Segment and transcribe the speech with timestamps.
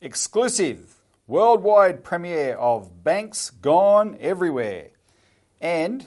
[0.00, 4.90] exclusive worldwide premiere of Banks Gone Everywhere,
[5.60, 6.04] and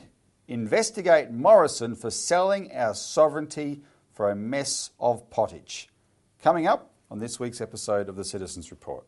[0.48, 3.82] investigate Morrison for selling our sovereignty
[4.14, 5.90] for a mess of pottage.
[6.42, 9.06] Coming up on this week's episode of the Citizens Report.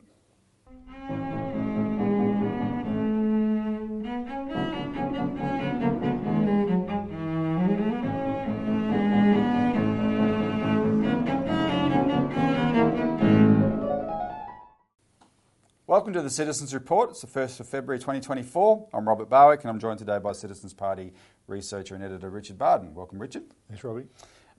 [15.91, 17.09] Welcome to the Citizens Report.
[17.09, 18.88] It's the 1st of February 2024.
[18.94, 21.12] I'm Robert Barwick and I'm joined today by Citizens Party
[21.48, 22.94] researcher and editor Richard Bardon.
[22.94, 23.44] Welcome, Richard.
[23.67, 24.05] Thanks, Robbie.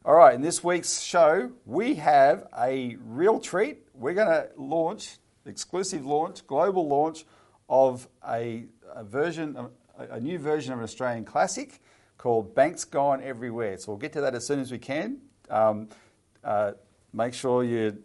[0.04, 3.78] All right, in this week's show, we have a real treat.
[3.94, 7.24] We're going to launch, exclusive launch, global launch
[7.66, 9.56] of a, a version,
[9.98, 11.80] a, a new version of an Australian classic
[12.18, 13.78] called Banks Gone Everywhere.
[13.78, 15.22] So we'll get to that as soon as we can.
[15.48, 15.88] Um,
[16.44, 16.72] uh,
[17.14, 18.04] make sure you,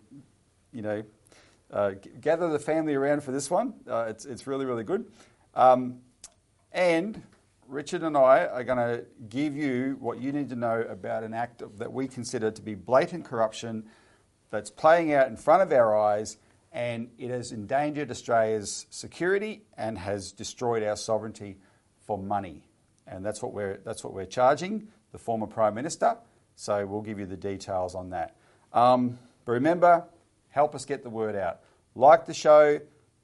[0.71, 1.03] you know,
[1.71, 3.73] uh, gather the family around for this one.
[3.89, 5.05] Uh, it's, it's really, really good.
[5.53, 5.99] Um,
[6.71, 7.21] and
[7.67, 11.33] Richard and I are going to give you what you need to know about an
[11.33, 13.85] act that we consider to be blatant corruption
[14.49, 16.37] that's playing out in front of our eyes
[16.71, 21.57] and it has endangered Australia's security and has destroyed our sovereignty
[22.05, 22.61] for money.
[23.07, 26.17] And that's what we're, that's what we're charging the former Prime Minister.
[26.55, 28.35] So we'll give you the details on that.
[28.73, 30.03] Um, but remember,
[30.49, 31.59] help us get the word out.
[31.95, 32.79] Like the show,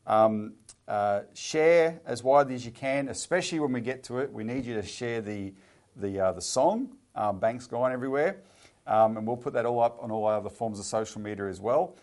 [0.07, 0.53] um,
[0.87, 4.31] uh, share as widely as you can, especially when we get to it.
[4.31, 5.53] We need you to share the,
[5.95, 8.41] the, uh, the song, um, Banks Gone Everywhere,
[8.87, 11.47] um, and we'll put that all up on all our other forms of social media
[11.47, 11.95] as well.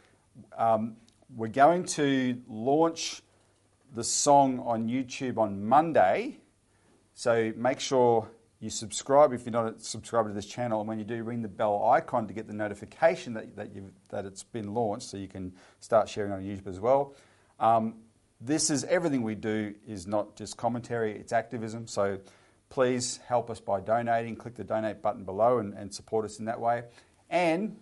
[0.57, 0.97] Um,
[1.37, 3.23] we're going to launch
[3.95, 6.39] the song on YouTube on Monday,
[7.15, 8.29] so make sure
[8.61, 11.49] you subscribe if you're not subscribed to this channel, and when you do, ring the
[11.49, 13.71] bell icon to get the notification that, that,
[14.11, 17.15] that it's been launched so you can start sharing on YouTube as well.
[17.59, 17.95] Um,
[18.41, 21.87] this is everything we do is not just commentary, it's activism.
[21.87, 22.19] So
[22.69, 24.37] please help us by donating.
[24.37, 26.85] Click the donate button below and, and support us in that way.
[27.29, 27.77] And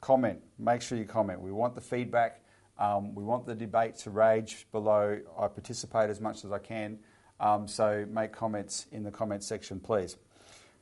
[0.00, 0.40] comment.
[0.58, 1.40] Make sure you comment.
[1.40, 2.42] We want the feedback.
[2.78, 5.20] Um, we want the debate to rage below.
[5.38, 6.98] I participate as much as I can.
[7.42, 10.16] Um, so make comments in the comments section, please.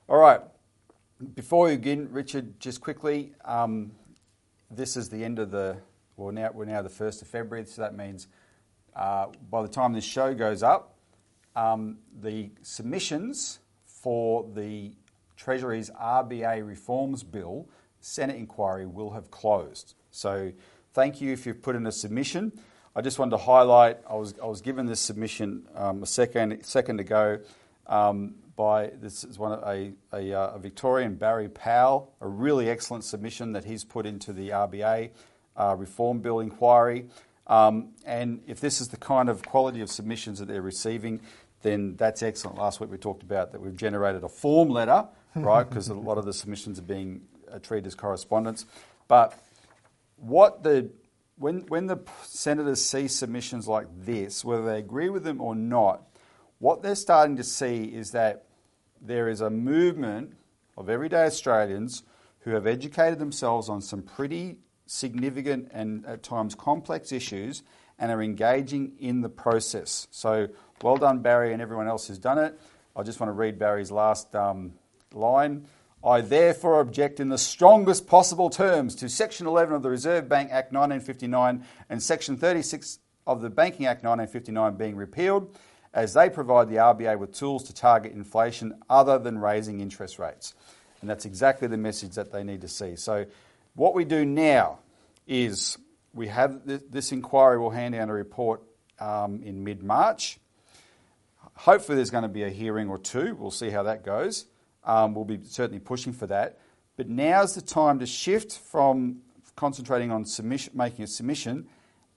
[0.09, 0.43] All right.
[1.35, 3.93] Before we begin, Richard, just quickly, um,
[4.71, 5.79] this is the end of the,
[6.17, 8.29] well, now, we're now the 1st of February, so that means
[8.95, 10.97] uh, by the time this show goes up,
[11.57, 14.93] um, the submissions for the
[15.37, 17.69] Treasury's RBA reforms bill,
[18.01, 19.95] Senate inquiry, will have closed.
[20.11, 20.53] So
[20.93, 22.53] thank you if you've put in a submission.
[23.01, 26.63] I just wanted to highlight, I was, I was given this submission um, a second,
[26.67, 27.39] second ago
[27.87, 33.05] um, by, this is one a, a, uh, a, Victorian, Barry Powell, a really excellent
[33.05, 35.13] submission that he's put into the RBA
[35.57, 37.07] uh, Reform Bill inquiry.
[37.47, 41.23] Um, and if this is the kind of quality of submissions that they're receiving,
[41.63, 42.59] then that's excellent.
[42.59, 45.67] Last week we talked about that we've generated a form letter, right?
[45.67, 48.67] Because a lot of the submissions are being uh, treated as correspondence.
[49.09, 49.43] But
[50.19, 50.91] what the
[51.41, 56.03] when, when the senators see submissions like this, whether they agree with them or not,
[56.59, 58.45] what they're starting to see is that
[59.01, 60.37] there is a movement
[60.77, 62.03] of everyday Australians
[62.41, 67.63] who have educated themselves on some pretty significant and at times complex issues
[67.99, 70.09] and are engaging in the process.
[70.11, 70.49] So,
[70.83, 72.61] well done, Barry, and everyone else who's done it.
[72.95, 74.75] I just want to read Barry's last um,
[75.15, 75.67] line.
[76.03, 80.51] I therefore object in the strongest possible terms to Section 11 of the Reserve Bank
[80.51, 85.55] Act 1959 and Section 36 of the Banking Act 1959 being repealed,
[85.93, 90.55] as they provide the RBA with tools to target inflation other than raising interest rates.
[91.03, 92.97] And that's exactly the message that they need to see.
[92.97, 93.27] So,
[93.75, 94.79] what we do now
[95.27, 95.79] is
[96.15, 98.63] we have this inquiry will hand down a report
[98.99, 100.39] um, in mid March.
[101.55, 103.35] Hopefully, there's going to be a hearing or two.
[103.39, 104.47] We'll see how that goes.
[104.85, 106.59] Um, we'll be certainly pushing for that.
[106.97, 109.23] But now's the time to shift from
[109.57, 110.25] concentrating on
[110.75, 111.69] making a submission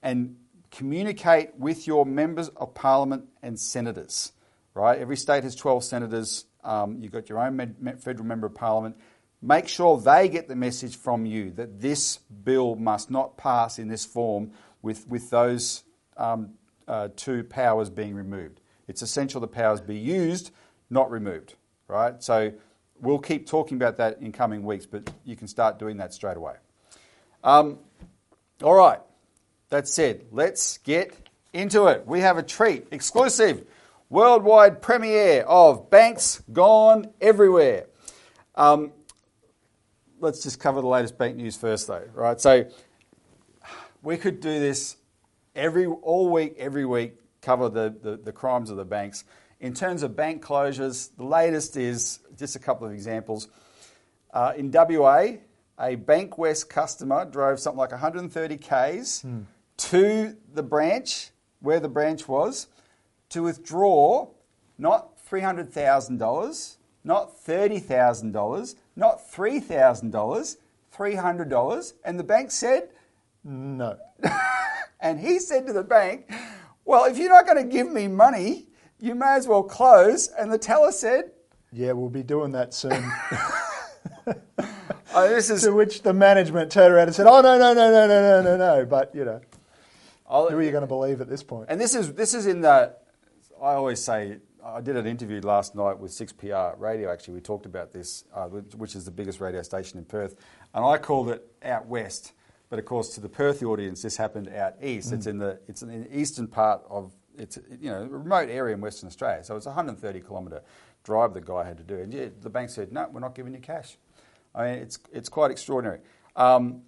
[0.02, 0.36] and
[0.70, 4.32] communicate with your members of parliament and senators.
[4.74, 4.98] Right?
[4.98, 6.46] Every state has 12 senators.
[6.64, 8.96] Um, you've got your own med- federal member of parliament.
[9.40, 13.88] Make sure they get the message from you that this bill must not pass in
[13.88, 14.52] this form
[14.82, 15.84] with, with those
[16.16, 16.54] um,
[16.88, 18.60] uh, two powers being removed.
[18.88, 20.50] It's essential the powers be used,
[20.90, 21.54] not removed
[21.88, 22.22] right?
[22.22, 22.52] So
[23.00, 26.36] we'll keep talking about that in coming weeks, but you can start doing that straight
[26.36, 26.54] away.
[27.42, 27.78] Um,
[28.62, 29.00] all right,
[29.70, 31.14] that said, let's get
[31.52, 32.06] into it.
[32.06, 33.66] We have a treat, exclusive,
[34.08, 37.86] worldwide premiere of Banks Gone Everywhere.
[38.54, 38.92] Um,
[40.20, 42.40] let's just cover the latest bank news first, though, right?
[42.40, 42.66] So
[44.02, 44.96] we could do this
[45.54, 49.24] every all week, every week, cover the, the, the crimes of the banks.
[49.60, 53.48] In terms of bank closures, the latest is just a couple of examples.
[54.32, 55.38] Uh, in WA,
[55.78, 59.24] a Bankwest customer drove something like 130 Ks
[59.76, 62.68] to the branch, where the branch was,
[63.30, 64.28] to withdraw
[64.78, 70.56] not $300,000, not $30,000, not $3,000,
[70.96, 71.92] $300.
[72.04, 72.90] And the bank said,
[73.42, 73.98] No.
[75.00, 76.30] and he said to the bank,
[76.84, 78.66] Well, if you're not going to give me money,
[79.00, 80.28] you may as well close.
[80.28, 81.30] And the teller said,
[81.74, 82.92] yeah, we'll be doing that soon.
[85.14, 85.64] oh, this is...
[85.64, 88.42] To which the management turned around and said, "Oh no, no, no, no, no, no,
[88.42, 89.40] no, no!" But you know,
[90.28, 90.48] I'll...
[90.48, 91.66] who are you going to believe at this point?
[91.68, 92.94] And this is this is in the.
[93.60, 97.34] I always say I did an interview last night with 6PR Radio, actually.
[97.34, 100.36] We talked about this, uh, which is the biggest radio station in Perth.
[100.72, 102.32] And I called it Out West.
[102.70, 105.10] But of course, to the Perth audience, this happened out east.
[105.10, 105.14] Mm.
[105.14, 105.30] It's, hmm.
[105.30, 108.80] in the, it's in the eastern part of, it's, you know, a remote area in
[108.80, 109.44] Western Australia.
[109.44, 110.62] So it's 130 kilometre
[111.04, 111.96] drive the guy had to do.
[111.96, 113.96] And yeah, the bank said, no, we're not giving you cash.
[114.54, 116.00] I mean, it's it's quite extraordinary.
[116.36, 116.82] Um,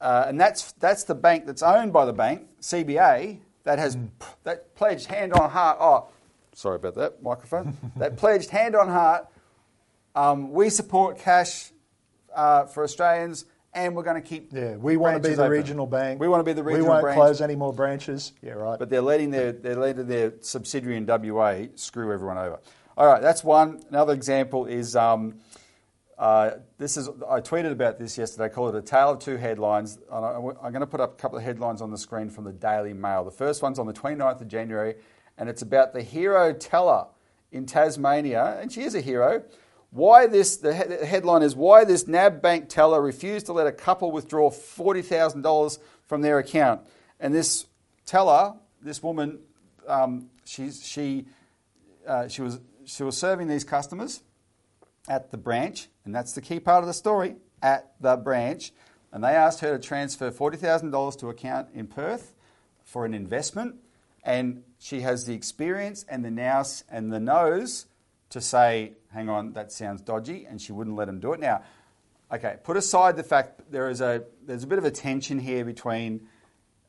[0.00, 3.96] uh, and that's that's the bank that's owned by the bank, CBA, that has
[4.44, 5.78] that pledged hand on heart.
[5.80, 6.08] Oh,
[6.54, 7.76] sorry about that microphone.
[7.96, 9.26] that pledged hand on heart.
[10.14, 11.70] Um, we support cash
[12.34, 13.44] uh, for Australians,
[13.74, 14.52] and we're going to keep.
[14.52, 15.52] Yeah, we want to be the open.
[15.52, 16.20] regional bank.
[16.20, 16.88] We want to be the regional bank.
[16.88, 17.16] We won't branch.
[17.16, 18.32] close any more branches.
[18.42, 18.78] Yeah, right.
[18.78, 22.60] But they're letting their they're letting their subsidiary in WA screw everyone over.
[22.94, 23.82] All right, that's one.
[23.88, 25.36] Another example is um,
[26.18, 28.44] uh, this is I tweeted about this yesterday.
[28.44, 29.98] I call it a tale of two headlines.
[30.10, 32.44] And I, I'm going to put up a couple of headlines on the screen from
[32.44, 33.24] the Daily Mail.
[33.24, 34.96] The first one's on the 29th of January,
[35.38, 37.06] and it's about the hero teller
[37.50, 39.42] in Tasmania, and she is a hero.
[39.90, 40.58] Why this?
[40.58, 44.12] The, he- the headline is why this NAB bank teller refused to let a couple
[44.12, 46.82] withdraw forty thousand dollars from their account,
[47.20, 47.64] and this
[48.04, 49.38] teller, this woman,
[49.88, 51.24] um, she's, she
[52.06, 52.60] uh, she was
[52.92, 54.22] she was serving these customers
[55.08, 57.36] at the branch, and that's the key part of the story.
[57.62, 58.72] At the branch,
[59.12, 62.34] and they asked her to transfer forty thousand dollars to account in Perth
[62.84, 63.76] for an investment,
[64.24, 67.86] and she has the experience and the nous and the nose
[68.30, 71.40] to say, "Hang on, that sounds dodgy," and she wouldn't let them do it.
[71.40, 71.62] Now,
[72.32, 75.38] okay, put aside the fact that there is a there's a bit of a tension
[75.38, 76.26] here between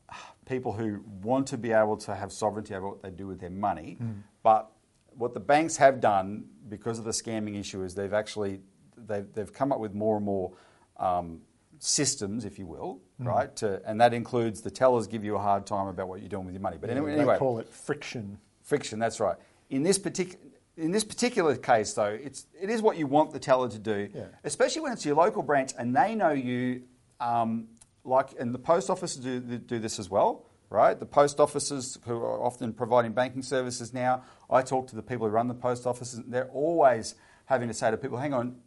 [0.08, 0.14] uh,
[0.44, 3.50] people who want to be able to have sovereignty over what they do with their
[3.50, 3.96] money.
[4.02, 4.22] Mm.
[4.42, 4.70] But
[5.16, 8.60] what the banks have done because of the scamming issue is they've actually
[8.96, 10.52] they've, they've come up with more and more
[10.98, 11.40] um,
[11.78, 13.54] systems, if you will, right?
[13.56, 16.46] To, and that includes the tellers give you a hard time about what you're doing
[16.46, 16.78] with your money.
[16.80, 18.38] But anyway, they call it friction.
[18.62, 18.98] friction.
[18.98, 19.36] That's right.
[19.70, 20.40] In this particular
[20.76, 24.08] in this particular case, though, it's it is what you want the teller to do,
[24.12, 24.24] Yeah.
[24.42, 26.82] especially when it's your local branch and they know you.
[27.20, 27.68] Um,
[28.06, 30.98] like, and the post offices do, do this as well, right?
[30.98, 34.24] The post offices who are often providing banking services now.
[34.50, 36.20] I talk to the people who run the post offices.
[36.20, 37.14] And they're always
[37.46, 38.60] having to say to people, "Hang on,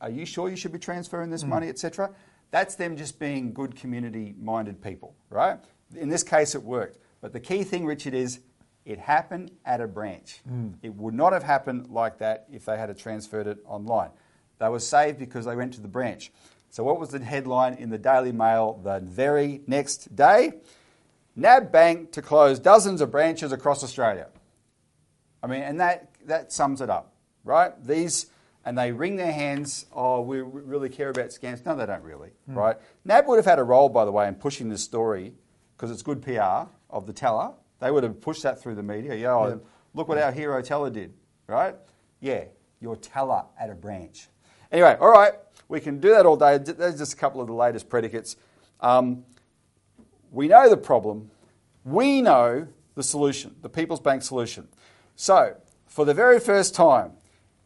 [0.00, 1.50] are you sure you should be transferring this hmm.
[1.50, 2.10] money, etc.?"
[2.50, 5.58] That's them just being good community-minded people, right?
[5.96, 6.98] In this case, it worked.
[7.22, 8.40] But the key thing, Richard, is
[8.84, 10.40] it happened at a branch.
[10.46, 10.70] Hmm.
[10.82, 14.10] It would not have happened like that if they had transferred it online.
[14.58, 16.32] They were saved because they went to the branch.
[16.70, 20.52] So, what was the headline in the Daily Mail the very next day?
[21.36, 24.28] NAB Bank to close dozens of branches across Australia.
[25.42, 27.72] I mean, and that, that sums it up, right?
[27.84, 28.26] These,
[28.64, 31.64] and they wring their hands, oh, we really care about scams.
[31.64, 32.76] No, they don't really, right?
[33.04, 35.34] NAB would have had a role, by the way, in pushing this story
[35.76, 37.52] because it's good PR of the teller.
[37.80, 39.16] They would have pushed that through the media.
[39.16, 39.60] Yeah, oh,
[39.94, 41.12] look what our hero teller did,
[41.48, 41.74] right?
[42.20, 42.44] Yeah,
[42.80, 44.28] your teller at a branch.
[44.70, 45.32] Anyway, all right,
[45.68, 46.58] we can do that all day.
[46.58, 48.36] There's just a couple of the latest predicates.
[48.78, 49.24] Um,
[50.30, 51.30] we know the problem.
[51.84, 54.68] We know the solution, the People's Bank solution.
[55.22, 55.54] So,
[55.86, 57.12] for the very first time,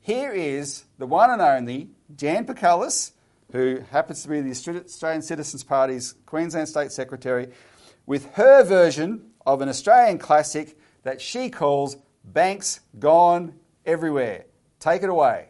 [0.01, 3.13] here is the one and only Jan Pukallus,
[3.51, 7.49] who happens to be the Australian Citizens Party's Queensland State Secretary,
[8.05, 13.55] with her version of an Australian classic that she calls Banks Gone
[13.87, 14.45] Everywhere.
[14.79, 15.49] Take it away.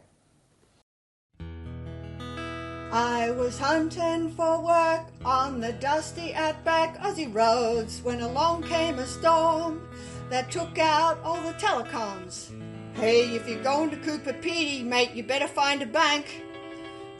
[2.92, 9.06] I was hunting for work on the dusty outback Aussie roads when along came a
[9.08, 9.82] storm
[10.30, 12.50] that took out all the telecoms.
[12.94, 16.42] Hey, if you're going to Coober Pedy, mate, you better find a bank.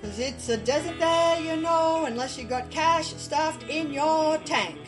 [0.03, 4.79] Cause it's a desert there, you know, unless you got cash stuffed in your tank.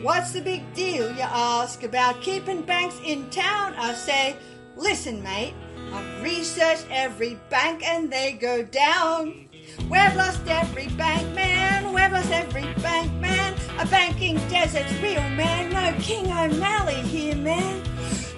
[0.00, 3.74] What's the big deal, you ask, about keeping banks in town?
[3.76, 4.36] I say,
[4.76, 5.54] listen, mate,
[5.92, 9.48] I've researched every bank and they go down.
[9.90, 13.27] We've lost every bank man, we've lost every bank man.
[13.80, 15.70] A banking desert's real, man.
[15.70, 17.80] No King O'Malley here, man.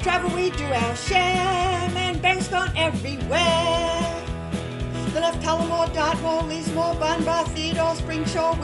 [0.01, 2.19] Travel, we do our share, man.
[2.19, 4.21] Banks gone everywhere.
[5.15, 8.55] The left Tullamore, Dartmoor, Lismore, Bunbar, Theodore, Springsure,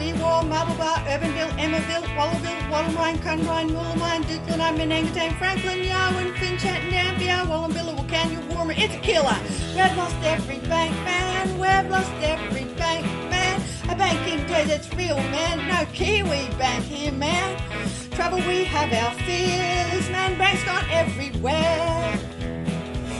[0.48, 8.54] Marble Urbenville, Emmaville, Wallaville, Wallamine, Crunrine, Woolamine, Dukeland, Menangatane, Franklin, Yarwin, Finchat, Nambia, Wallumbilla, Wilcannia,
[8.54, 8.74] Warmer.
[8.76, 9.36] It's a killer.
[9.74, 11.58] We've lost every bank, man.
[11.58, 13.35] We've lost every bank, man.
[13.88, 15.68] A banking desert's real, man.
[15.68, 17.56] No Kiwi bank here, man.
[18.10, 20.36] Trouble, we have our fears, man.
[20.36, 22.18] Banks gone everywhere.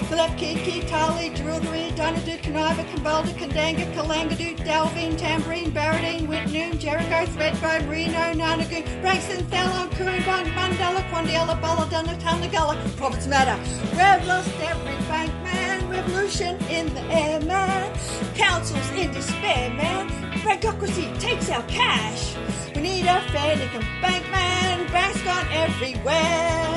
[0.09, 7.27] The left Kiki, Tali, Drilldery, Donadu, Conniva, Kambalda, Kandanga, Kalangadoo, Delvine, Tambourine, Baradine, Whitnoon, Jericho,
[7.33, 13.57] Threadbone, Reno, Nanagoon, Brankston, Thallon, Coonbon, Mundella, Quandialla, Balladonna, Tunagalla, Province Matter.
[13.91, 15.56] We've lost every bank, man.
[15.97, 17.91] Revolution in the air, man.
[18.35, 20.07] Councils in despair, man.
[20.45, 22.37] Bankocracy takes our cash.
[22.75, 24.87] We need a fair income bank, man.
[24.93, 26.77] Banks gone everywhere.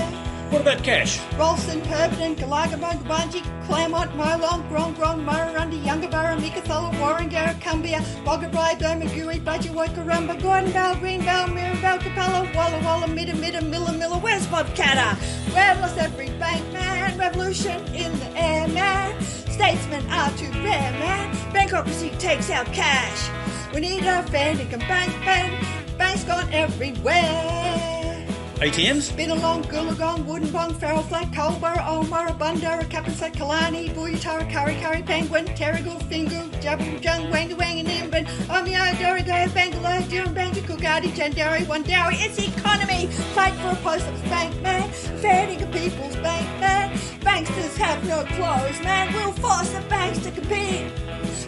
[0.51, 1.19] What about cash?
[1.37, 9.43] Ralston, Herberton, Galagabon, Gabanji, Claremont, Molong, Grong Grong, Murrurundi, Youngabara, Mikathola, Warringara, Cumbia, Boggabri, Bermagui,
[9.43, 15.13] Budgewoi, Karumba, Gordonvale, Greenvale, Mirabel, Capella, Walla Walla, Mida Mida, Millaa Millaa, where's Bob Katter?
[15.47, 16.88] We've lost every bank, man.
[17.19, 19.21] Revolution in the air, man.
[19.21, 21.35] Statesmen are too rare, man.
[21.51, 23.29] Bankruptcy takes our cash.
[23.73, 25.51] We need a fair income bank, man.
[25.97, 28.25] Banks gone everywhere.
[28.59, 29.11] ATMs?
[29.17, 35.45] Binalong, Goolagong, Wooden Bong, Feral Flat, Colborough, Omara, Bundara, Kappaset, Kalani, Buyatara, Kari Kari, Penguin,
[35.47, 41.65] Terrigal, Fingal, Jabbu, Jung, Wang, Wang, and Imban, Omeo, Dorrigo, Bangalore, Durham, Banjo, Kugadi, Jandari,
[41.65, 42.15] Wandari.
[42.15, 43.07] It's the economy.
[43.35, 44.89] Fight for a post office bank, man.
[45.21, 46.88] Fair people's bank, man.
[47.21, 49.13] Banksters have no clothes, man.
[49.13, 50.91] We'll force the banks to compete.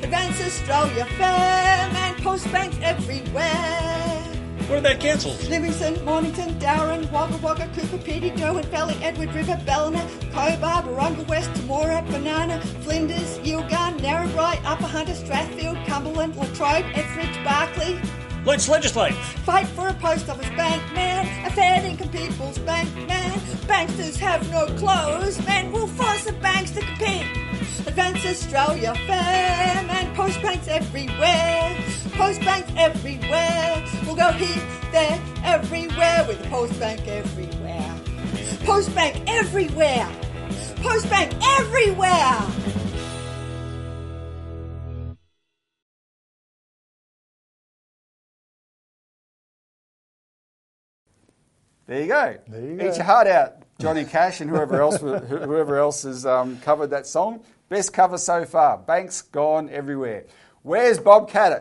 [0.04, 2.16] Advance Australia fair, man.
[2.16, 4.32] Post banks everywhere.
[4.68, 5.50] What about councils?
[5.50, 10.00] Livingston, Mornington, Darren, Wagga Wagga, Coober Pedy, Derwent Valley, Edward River, Ballina,
[10.32, 18.00] Cobar, Barunga West, Temora, Banana, Flinders, Yilgarn, Narrabri, Upper Hunter, Strathfield, Cumberland, Latrobe, Etheridge, Barkly.
[18.43, 19.13] Let's legislate.
[19.45, 21.45] Fight for a post office bank, man.
[21.45, 23.31] A fair income people's bank, man.
[23.67, 25.71] Banksters have no clothes, man.
[25.71, 27.27] We'll force the banks to compete.
[27.86, 30.15] Advance Australia fair, man.
[30.15, 31.77] Post banks everywhere.
[32.13, 33.86] Post banks everywhere.
[34.05, 37.95] We'll go here, there, everywhere with the post bank everywhere.
[38.65, 40.10] Post bank everywhere.
[40.77, 42.81] Post bank everywhere.
[51.91, 52.38] There you go.
[52.48, 52.95] There you Eat go.
[52.95, 57.43] your heart out, Johnny Cash and whoever else whoever else has um, covered that song.
[57.67, 58.77] Best cover so far.
[58.77, 60.24] Banks gone everywhere.
[60.62, 61.60] Where's Bob Katter?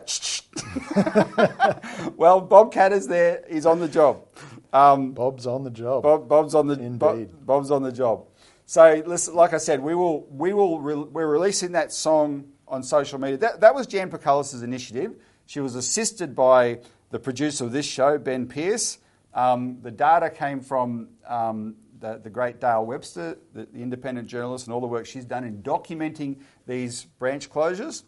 [2.17, 3.43] well, Bob Katter's there.
[3.51, 4.25] He's on the job.
[4.71, 6.03] Um, Bob's on the job.
[6.03, 7.45] Bob, Bob's on the Bob- Indeed.
[7.45, 8.25] Bob's on the job.
[8.65, 12.83] So, listen, like I said, we will we will re- we're releasing that song on
[12.83, 13.35] social media.
[13.35, 15.13] That, that was Jan Pukallus' initiative.
[15.45, 18.97] She was assisted by the producer of this show, Ben Pierce.
[19.33, 24.67] Um, the data came from um, the, the great Dale Webster, the, the independent journalist,
[24.67, 28.03] and all the work she's done in documenting these branch closures.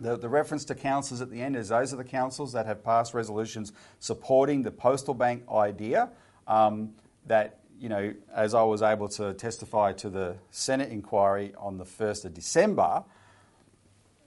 [0.00, 2.84] The, the reference to councils at the end is those are the councils that have
[2.84, 6.10] passed resolutions supporting the postal bank idea.
[6.46, 6.94] Um,
[7.26, 11.84] that, you know, as I was able to testify to the Senate inquiry on the
[11.84, 13.04] 1st of December,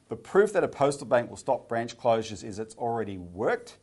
[0.09, 3.77] the proof that a postal bank will stop branch closures is it's already worked.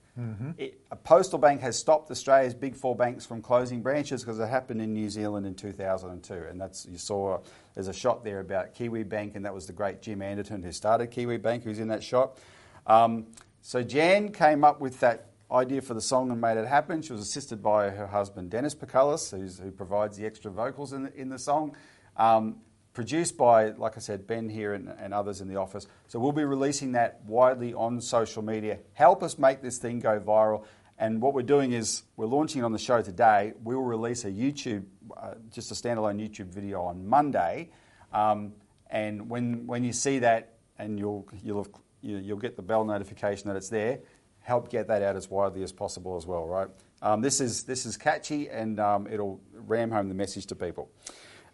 [0.58, 4.48] It, a postal bank has stopped Australia's big four banks from closing branches because it
[4.48, 6.34] happened in New Zealand in 2002.
[6.34, 7.38] And that's you saw
[7.74, 10.72] there's a shot there about Kiwi Bank, and that was the great Jim Anderton who
[10.72, 12.38] started Kiwi Bank, who's in that shot.
[12.86, 13.26] Um,
[13.62, 17.00] so Jan came up with that idea for the song and made it happen.
[17.02, 21.14] She was assisted by her husband Dennis who's, who provides the extra vocals in the,
[21.14, 21.76] in the song.
[22.16, 22.56] Um,
[22.92, 25.86] produced by, like I said, Ben here and, and others in the office.
[26.08, 28.78] So we'll be releasing that widely on social media.
[28.94, 30.64] Help us make this thing go viral.
[30.98, 33.52] And what we're doing is we're launching it on the show today.
[33.62, 34.84] We will release a YouTube,
[35.16, 37.70] uh, just a standalone YouTube video on Monday.
[38.12, 38.52] Um,
[38.90, 42.84] and when, when you see that, and you'll, you'll, have, you- you'll get the bell
[42.84, 44.00] notification that it's there,
[44.40, 46.68] help get that out as widely as possible as well, right?
[47.02, 50.90] Um, this, is, this is catchy and um, it'll ram home the message to people.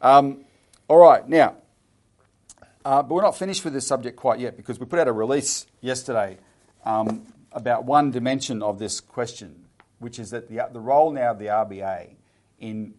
[0.00, 0.44] Um,
[0.94, 1.56] all right, now,
[2.84, 5.12] uh, but we're not finished with this subject quite yet because we put out a
[5.12, 6.38] release yesterday
[6.84, 9.64] um, about one dimension of this question,
[9.98, 12.14] which is that the, the role now of the RBA
[12.60, 12.94] in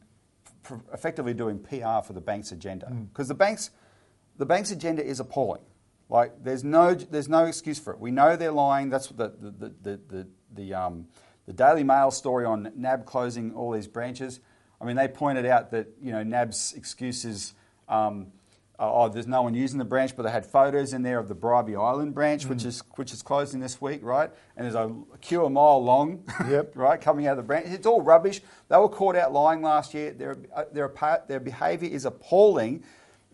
[0.63, 2.87] pr- effectively doing PR for the bank's agenda.
[3.13, 3.69] Because the bank's,
[4.37, 5.61] the bank's agenda is appalling.
[6.09, 7.99] Like, there's no, there's no excuse for it.
[8.01, 8.89] We know they're lying.
[8.89, 11.07] That's what the, the, the, the, the, um,
[11.45, 14.41] The Daily Mail story on NAB closing all these branches.
[14.81, 17.53] I mean, they pointed out that you know NAB's excuses.
[17.87, 18.27] Um,
[18.79, 21.35] oh, there's no one using the branch, but they had photos in there of the
[21.35, 24.29] Bribie Island branch, which is which is closing this week, right?
[24.57, 26.73] And there's a queue a mile long, Yep.
[26.75, 27.67] right, coming out of the branch.
[27.69, 28.41] It's all rubbish.
[28.69, 30.11] They were caught out lying last year.
[30.11, 30.91] Their uh, their
[31.27, 32.83] their behaviour is appalling.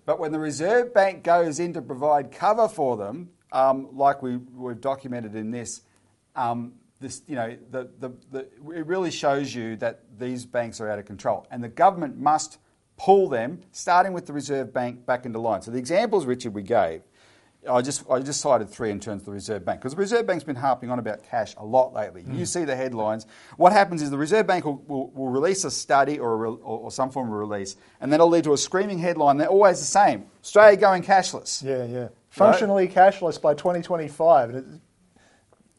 [0.06, 4.38] But when the Reserve Bank goes in to provide cover for them, um, like we,
[4.38, 5.82] we've documented in this,
[6.36, 8.40] um, this you know, the, the, the,
[8.76, 11.46] it really shows you that these banks are out of control.
[11.52, 12.58] And the government must
[12.98, 15.62] pull them, starting with the Reserve Bank, back into line.
[15.62, 17.02] So the examples, Richard, we gave,
[17.70, 20.26] I just, I just cited three in terms of the Reserve Bank because the Reserve
[20.26, 22.24] Bank's been harping on about cash a lot lately.
[22.24, 22.40] Mm.
[22.40, 23.28] You see the headlines.
[23.58, 26.50] What happens is the Reserve Bank will, will, will release a study or, a re,
[26.50, 29.38] or, or some form of release, and then it'll lead to a screaming headline.
[29.38, 31.64] They're always the same Australia going cashless.
[31.64, 32.08] Yeah, yeah.
[32.30, 34.50] Functionally cashless by 2025.
[34.50, 34.66] And it,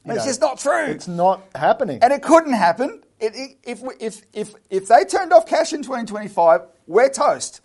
[0.04, 0.84] It's know, just not true.
[0.86, 1.98] It's not happening.
[2.00, 3.02] And it couldn't happen.
[3.18, 7.60] It, it, if, if, if, if they turned off cash in 2025, we're toast.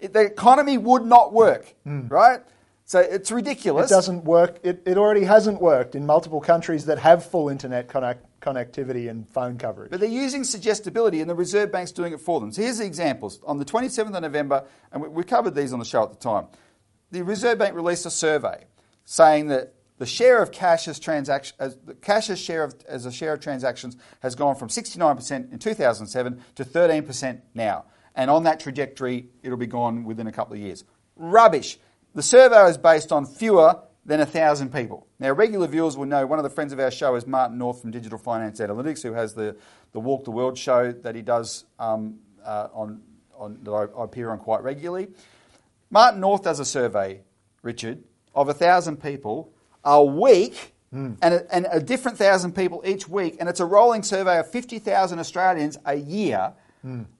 [0.00, 2.06] The economy would not work, hmm.
[2.08, 2.40] right?
[2.84, 3.90] So it's ridiculous.
[3.90, 4.60] It doesn't work.
[4.62, 9.28] It, it already hasn't worked in multiple countries that have full internet connect, connectivity and
[9.28, 9.90] phone coverage.
[9.90, 12.50] But they're using suggestibility, and the Reserve Bank's doing it for them.
[12.50, 13.40] So here's the examples.
[13.46, 16.16] On the 27th of November, and we, we covered these on the show at the
[16.16, 16.46] time,
[17.10, 18.64] the Reserve Bank released a survey
[19.04, 23.04] saying that the share of cash as transaction, as the cash as share of, as
[23.04, 27.84] a share of transactions has gone from 69% in 2007 to 13% now,
[28.18, 30.84] and on that trajectory, it'll be gone within a couple of years.
[31.16, 31.78] Rubbish.
[32.16, 35.06] The survey is based on fewer than a thousand people.
[35.20, 37.80] Now, regular viewers will know one of the friends of our show is Martin North
[37.80, 39.56] from Digital Finance Analytics, who has the,
[39.92, 43.02] the Walk the World show that he does um, uh, on,
[43.36, 45.08] on that I, I appear on quite regularly.
[45.88, 47.20] Martin North does a survey,
[47.62, 48.02] Richard,
[48.34, 49.52] of a thousand people
[49.84, 50.74] a week,
[51.22, 54.50] and, a, and a different thousand people each week, and it's a rolling survey of
[54.50, 56.54] 50,000 Australians a year,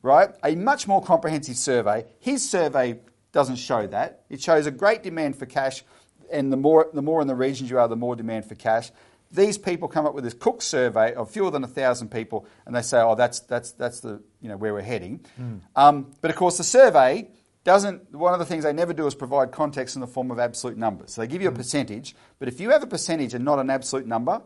[0.03, 0.31] right?
[0.45, 2.07] A much more comprehensive survey.
[2.21, 3.01] His survey
[3.33, 4.25] doesn't show that.
[4.29, 5.85] It shows a great demand for cash,
[6.31, 8.91] and the more, the more in the regions you are, the more demand for cash.
[9.31, 12.75] These people come up with this Cook survey of fewer than a thousand people, and
[12.75, 15.57] they say, "Oh, that's that's that's the you know where we're heading." Hmm.
[15.77, 17.29] Um, but of course, the survey
[17.65, 18.15] doesn't.
[18.15, 20.79] One of the things they never do is provide context in the form of absolute
[20.79, 21.13] numbers.
[21.13, 21.59] So they give you a hmm.
[21.59, 24.41] percentage, but if you have a percentage and not an absolute number,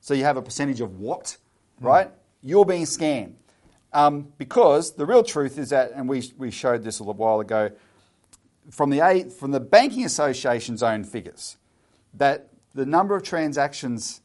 [0.00, 1.36] so you have a percentage of what,
[1.80, 1.86] hmm.
[1.86, 2.10] right?
[2.40, 3.34] You're being scammed.
[3.92, 7.40] Um, because the real truth is that, and we, we showed this a little while
[7.40, 7.70] ago,
[8.70, 11.56] from the, A, from the Banking Association's own figures,
[12.14, 14.20] that the number of transactions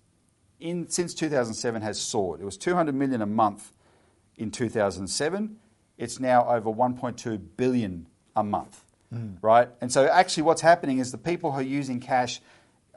[0.59, 2.41] in, since 2007 has soared.
[2.41, 3.71] It was 200 million a month
[4.37, 5.57] in 2007.
[5.97, 8.83] It's now over 1.2 billion a month,
[9.41, 9.69] right?
[9.81, 12.41] And so actually what's happening is the people who are using cash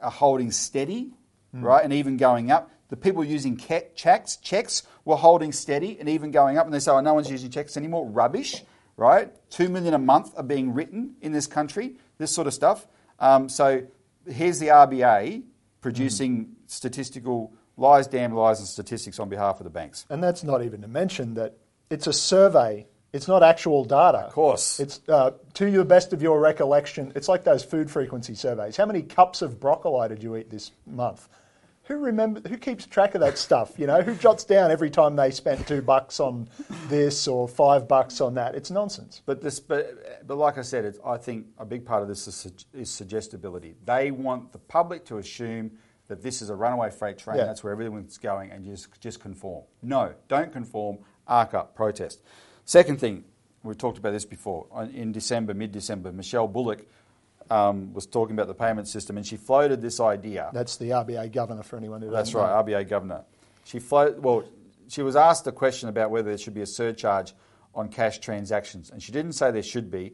[0.01, 1.11] are holding steady,
[1.53, 2.71] right, and even going up.
[2.89, 6.91] The people using checks, checks were holding steady and even going up, and they say,
[6.91, 8.05] oh, no one's using checks anymore.
[8.05, 8.61] Rubbish,
[8.97, 9.31] right?
[9.49, 12.85] Two million a month are being written in this country, this sort of stuff.
[13.17, 13.87] Um, so
[14.29, 15.43] here's the RBA
[15.79, 20.05] producing statistical lies, damn lies, and statistics on behalf of the banks.
[20.09, 21.55] And that's not even to mention that
[21.89, 22.85] it's a survey.
[23.13, 24.17] It's not actual data.
[24.17, 24.77] Of course.
[24.81, 27.13] It's uh, to the best of your recollection.
[27.15, 28.75] It's like those food frequency surveys.
[28.75, 31.29] How many cups of broccoli did you eat this month?
[31.87, 32.41] Who remember?
[32.49, 33.79] Who keeps track of that stuff?
[33.79, 36.49] You know, who jots down every time they spent two bucks on
[36.89, 38.55] this or five bucks on that?
[38.55, 39.21] It's nonsense.
[39.25, 42.27] But this, but, but like I said, it's, I think a big part of this
[42.27, 43.75] is, is suggestibility.
[43.85, 45.71] They want the public to assume
[46.07, 47.37] that this is a runaway freight train.
[47.37, 47.45] Yeah.
[47.45, 49.63] That's where everyone's going, and just just conform.
[49.81, 50.99] No, don't conform.
[51.27, 52.21] Arc up, protest.
[52.65, 53.23] Second thing,
[53.63, 54.67] we talked about this before.
[54.93, 56.85] In December, mid-December, Michelle Bullock
[57.49, 60.49] um, was talking about the payment system, and she floated this idea.
[60.53, 62.47] That's the RBA governor for anyone who That's doesn't know.
[62.47, 63.23] That's right, RBA governor.
[63.63, 64.43] She float, well,
[64.87, 67.33] she was asked a question about whether there should be a surcharge
[67.75, 70.13] on cash transactions, and she didn't say there should be.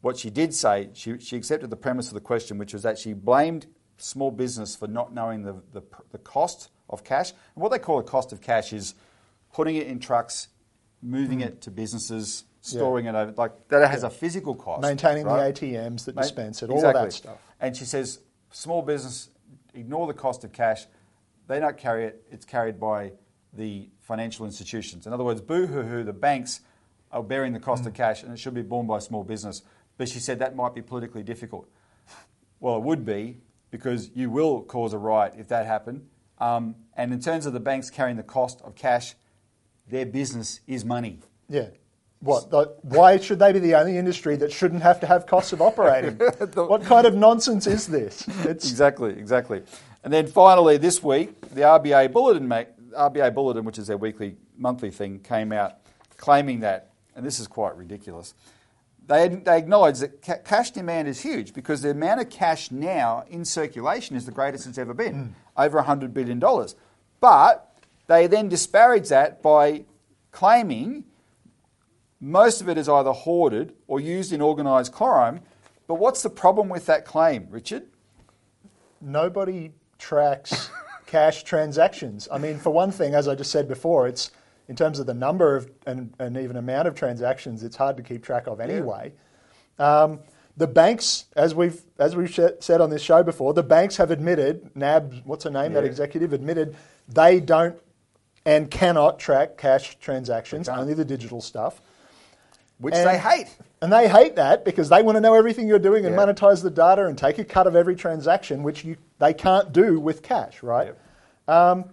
[0.00, 2.98] What she did say, she, she accepted the premise of the question, which was that
[2.98, 3.66] she blamed
[3.98, 7.30] small business for not knowing the, the, the cost of cash.
[7.54, 8.94] And what they call the cost of cash is
[9.52, 10.48] putting it in trucks,
[11.02, 14.82] moving it to businesses, storing it over, like that has a physical cost.
[14.82, 15.54] Maintaining right?
[15.54, 17.02] the ATMs that dispense it, all exactly.
[17.04, 17.38] that stuff.
[17.60, 19.30] And she says, small business,
[19.74, 20.86] ignore the cost of cash.
[21.46, 23.12] They don't carry it, it's carried by
[23.52, 25.06] the financial institutions.
[25.06, 26.60] In other words, boo hoo hoo, the banks
[27.12, 27.64] are bearing the Mm.
[27.64, 29.62] cost of cash and it should be borne by small business.
[29.96, 31.68] But she said that might be politically difficult.
[32.60, 33.38] Well, it would be
[33.70, 36.06] because you will cause a riot if that happened.
[36.38, 39.14] Um, and in terms of the banks carrying the cost of cash,
[39.88, 41.20] their business is money.
[41.48, 41.68] Yeah.
[42.20, 42.50] What?
[42.50, 45.60] The, why should they be the only industry that shouldn't have to have costs of
[45.60, 46.14] operating?
[46.54, 48.26] what kind of nonsense is this?
[48.44, 49.62] It's Exactly, exactly.
[50.02, 52.48] And then finally, this week, the RBA Bulletin
[52.96, 55.74] RBA Bulletin, which is their weekly, monthly thing, came out
[56.16, 58.34] claiming that, and this is quite ridiculous.
[59.06, 63.24] They, they acknowledge that ca- cash demand is huge because the amount of cash now
[63.28, 65.60] in circulation is the greatest it's ever been, hmm.
[65.60, 66.42] over $100 billion.
[67.20, 67.72] But
[68.08, 69.84] they then disparage that by
[70.32, 71.04] claiming
[72.20, 75.40] most of it is either hoarded or used in organised crime.
[75.86, 77.86] But what's the problem with that claim, Richard?
[79.00, 80.70] nobody tracks
[81.06, 82.28] cash transactions.
[82.30, 84.30] I mean, for one thing, as I just said before, it's
[84.68, 88.02] in terms of the number of and, and even amount of transactions, it's hard to
[88.02, 89.12] keep track of anyway.
[89.78, 90.20] Um,
[90.56, 94.70] the banks, as we've as we've said on this show before, the banks have admitted.
[94.74, 95.74] NAB, what's her name?
[95.74, 96.76] That executive admitted
[97.08, 97.78] they don't
[98.44, 101.80] and cannot track cash transactions, only the digital stuff.
[102.78, 103.56] Which And- they hate.
[103.82, 106.20] And they hate that because they want to know everything you're doing and Yeah.
[106.26, 110.00] monetize the data and take a cut of every transaction, which you, they can't do
[110.00, 110.94] with cash, right?
[111.48, 111.88] Yep.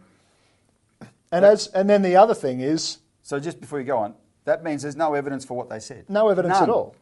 [1.31, 4.15] And as and then the other thing is So just before you go on,
[4.45, 6.05] that means there's no evidence for what they said.
[6.09, 6.63] no evidence None.
[6.63, 6.95] at all.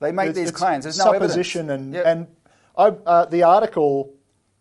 [0.00, 0.84] They make It's- these it's claims.
[0.84, 1.86] There's no supposition evidence.
[1.86, 2.06] and Yep.
[2.06, 2.26] and
[2.76, 4.12] I, uh, the article,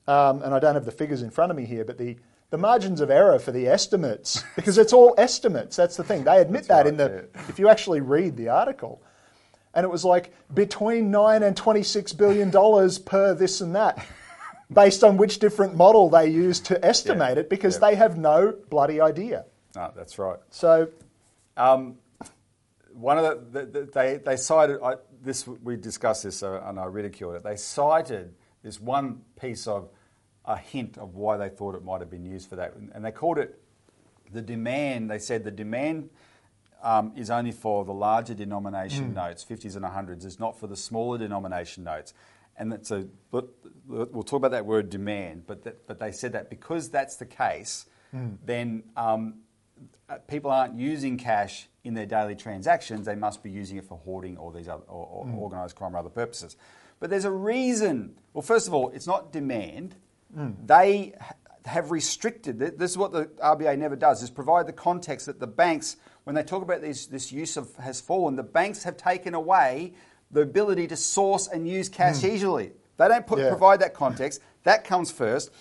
[0.07, 2.17] um, and I don't have the figures in front of me here, but the
[2.49, 5.75] the margins of error for the estimates because it's all estimates.
[5.75, 6.23] That's the thing.
[6.23, 9.01] They admit that in the if you actually read the article,
[9.73, 14.05] and it was like between nine and twenty six billion dollars per this and that.
[14.73, 17.89] Based on which different model they use to estimate Yeah, it, because yeah.
[17.89, 19.45] they have no bloody idea.
[19.75, 20.39] No, that's right.
[20.49, 20.87] So,
[21.55, 21.99] Um,
[22.91, 25.45] one of the, the, the they they cited I, this.
[25.47, 27.43] We discussed this uh, and I ridiculed it.
[27.43, 29.89] They cited this one piece of
[30.47, 33.11] a hint of why they thought it might have been used for that, and they
[33.11, 33.59] called it
[34.31, 35.09] the demand.
[35.09, 36.09] They said the demand.
[36.83, 40.23] Um, is only for the larger denomination notes, 50s and 100s.
[40.23, 42.13] It's not for the smaller denomination notes.
[42.57, 46.47] And that's a, we'll talk about that word demand, but, that, but they said that
[46.51, 47.87] because that's the case,
[48.45, 49.39] then um,
[50.27, 54.37] people aren't using cash in their daily transactions, they must be using it for hoarding
[54.37, 56.55] or these other, or, or organised crime or other purposes.
[56.99, 58.15] But there's a reason.
[58.33, 59.95] Well, first of all, it's not demand.
[60.35, 60.67] Mm.
[60.67, 61.13] They
[61.65, 62.59] have restricted.
[62.59, 66.35] This is what the RBA never does: is provide the context that the banks, when
[66.35, 69.93] they talk about this, this use of has fallen, the banks have taken away
[70.31, 72.33] the ability to source and use cash mm.
[72.33, 72.71] easily.
[72.97, 73.49] They don't put, Yeah.
[73.49, 74.41] provide that context.
[74.63, 75.51] That comes first,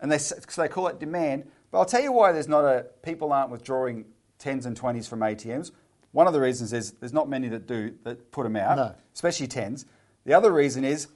[0.00, 1.50] and they so they call it demand.
[1.70, 4.06] But I'll tell you why there's not a people aren't withdrawing
[4.38, 5.70] tens and twenties from ATMs.
[6.12, 8.94] One of the reasons is there's not many that do that put them out, No.
[9.12, 9.84] especially tens.
[10.24, 11.08] The other reason is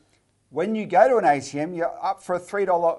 [0.50, 2.98] when you go to an ATM, you're up for a three dollar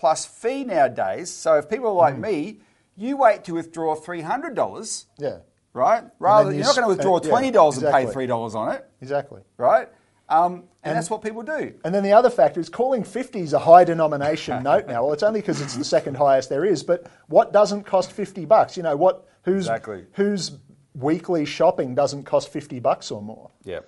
[0.00, 1.30] plus fee nowadays.
[1.30, 2.20] So if people are like Mm.
[2.20, 2.58] me,
[2.96, 5.38] you wait to withdraw three hundred dollars, yeah,
[5.74, 6.04] right?
[6.18, 8.54] Rather, you you're not going to withdraw uh, yeah, twenty dollars and pay three dollars
[8.54, 9.42] on it, exactly.
[9.58, 9.88] right?
[10.30, 11.74] Um, and, And- that's what people do.
[11.84, 15.02] And then the other factor is calling 50s a high denomination note now.
[15.04, 16.82] Well, it's only because it's the second highest there is.
[16.84, 18.76] But what doesn't cost 50 bucks?
[18.76, 20.06] You know, what whose Exactly.
[20.12, 20.52] whose
[20.94, 23.50] weekly shopping doesn't cost 50 bucks or more?
[23.64, 23.80] Yeah.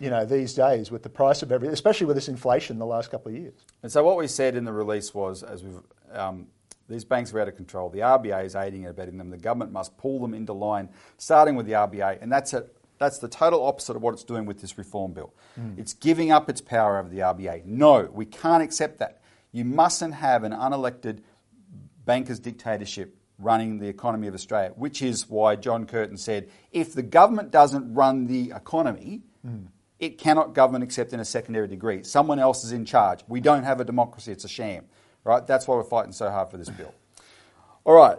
[0.00, 3.10] You know, these days with the price of everything, especially with this inflation the last
[3.10, 3.54] couple of years.
[3.82, 5.80] And so what we said in the release was, as we've,
[6.12, 6.46] um,
[6.88, 7.90] these banks are out of control.
[7.90, 9.30] The RBA is aiding and abetting them.
[9.30, 12.64] The government must pull them into line, starting with the RBA, and that's a,
[12.98, 15.32] that's the total opposite of what it's doing with this reform bill.
[15.78, 17.64] It's giving up its power over the RBA.
[17.64, 19.20] No, we can't accept that.
[19.52, 21.20] You mustn't have an unelected
[22.04, 27.02] banker's dictatorship running the economy of Australia, which is why John Curtin said, if the
[27.02, 29.22] government doesn't run the economy,
[30.00, 32.02] it cannot govern except in a secondary degree.
[32.02, 33.20] Someone else is in charge.
[33.28, 34.86] We don't have a democracy, it's a sham.
[35.22, 35.46] Right?
[35.46, 36.94] That's why we're fighting so hard for this bill.
[37.84, 38.18] All right.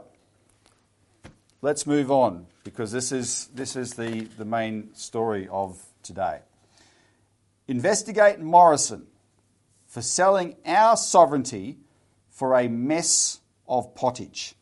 [1.64, 6.40] Let's move on because this is, this is the, the main story of today.
[7.68, 9.08] Investigate Morrison
[9.88, 11.78] for selling our sovereignty
[12.30, 14.56] for a mess of pottage.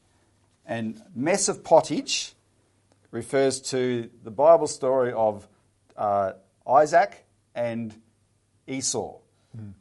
[0.66, 2.34] And mess of pottage
[3.12, 5.48] refers to the Bible story of
[5.98, 6.34] uh,
[6.70, 7.96] Isaac and
[8.68, 9.18] Esau.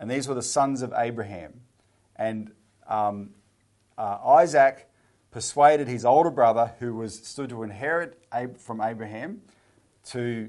[0.01, 1.61] And these were the sons of Abraham.
[2.16, 2.51] And
[2.88, 3.31] um,
[3.98, 4.88] uh, Isaac
[5.31, 9.42] persuaded his older brother, who was stood to inherit Ab- from Abraham,
[10.07, 10.48] to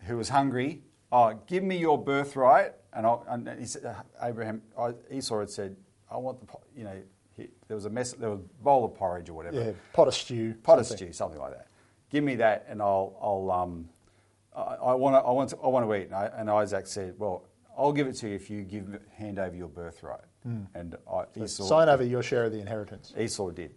[0.00, 2.72] who was hungry, oh, give me your birthright.
[2.92, 4.62] And, I'll, and he said, uh, Abraham,
[5.10, 5.76] Esau had said,
[6.10, 6.46] I want the,
[6.76, 7.00] you know,
[7.36, 10.08] he, there was a mess, there was a bowl of porridge or whatever Yeah, pot
[10.08, 10.54] of stew.
[10.62, 11.68] pot of stew, something like that.
[12.10, 13.88] Give me that, and I'll, I'll, um,
[14.60, 16.06] I, to, I want to, I want to eat.
[16.06, 17.44] And, I, and Isaac said, "Well,
[17.76, 20.20] I'll give it to you if you give hand over your birthright."
[20.74, 23.12] And I, Esau, Sign over your share of the inheritance.
[23.18, 23.74] Esau did.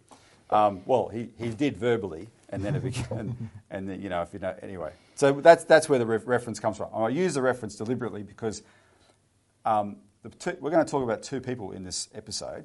[0.50, 4.22] Um, well, he, he did verbally, and then it became, and, and then, you know,
[4.22, 4.92] if you know, anyway.
[5.16, 6.88] So that's that's where the ref- reference comes from.
[6.94, 8.62] I use the reference deliberately because
[9.64, 12.64] um, the two, we're going to talk about two people in this episode,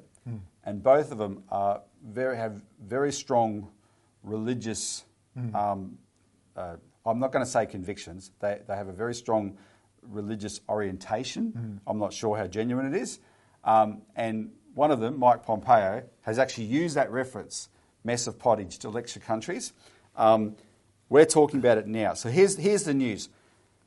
[0.64, 3.68] and both of them are very have very strong
[4.22, 5.04] religious.
[5.54, 5.98] Um,
[6.56, 6.76] uh,
[7.06, 8.32] I'm not going to say convictions.
[8.40, 9.56] They, they have a very strong
[10.02, 11.80] religious orientation.
[11.86, 13.18] I'm not sure how genuine it is.
[13.64, 17.68] Um, and one of them, Mike Pompeo, has actually used that reference,
[18.04, 19.72] mess of pottage, to lecture countries.
[20.16, 20.56] Um,
[21.08, 22.14] we're talking about it now.
[22.14, 23.28] So here's, here's the news.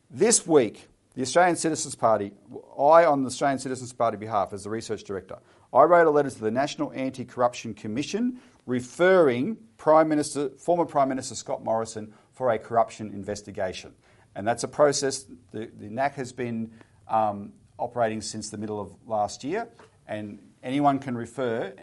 [0.10, 2.32] This week, the Australian Citizens Party,
[2.78, 5.38] I, on the Australian Citizens Party behalf, as the research director,
[5.74, 11.10] I wrote a letter to the National Anti Corruption Commission referring Prime Minister, former Prime
[11.10, 13.92] Minister Scott Morrison for a corruption investigation.
[14.34, 15.26] And that's a process.
[15.52, 16.72] The, the NAC has been
[17.10, 19.68] um, operating since the middle of last year,
[20.08, 21.74] and anyone can refer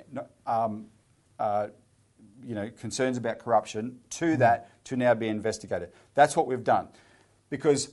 [0.46, 0.86] um,
[1.38, 1.66] uh,
[2.42, 5.90] you know, concerns about corruption to that to now be investigated.
[6.14, 6.88] That's what we've done.
[7.50, 7.92] Because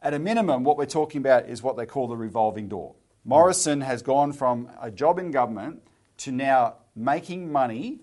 [0.00, 2.94] at a minimum, what we're talking about is what they call the revolving door.
[3.24, 5.82] Morrison has gone from a job in government
[6.18, 7.98] to now making money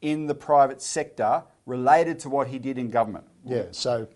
[0.00, 3.24] in the private sector related to what he did in government.
[3.44, 4.08] Yeah, so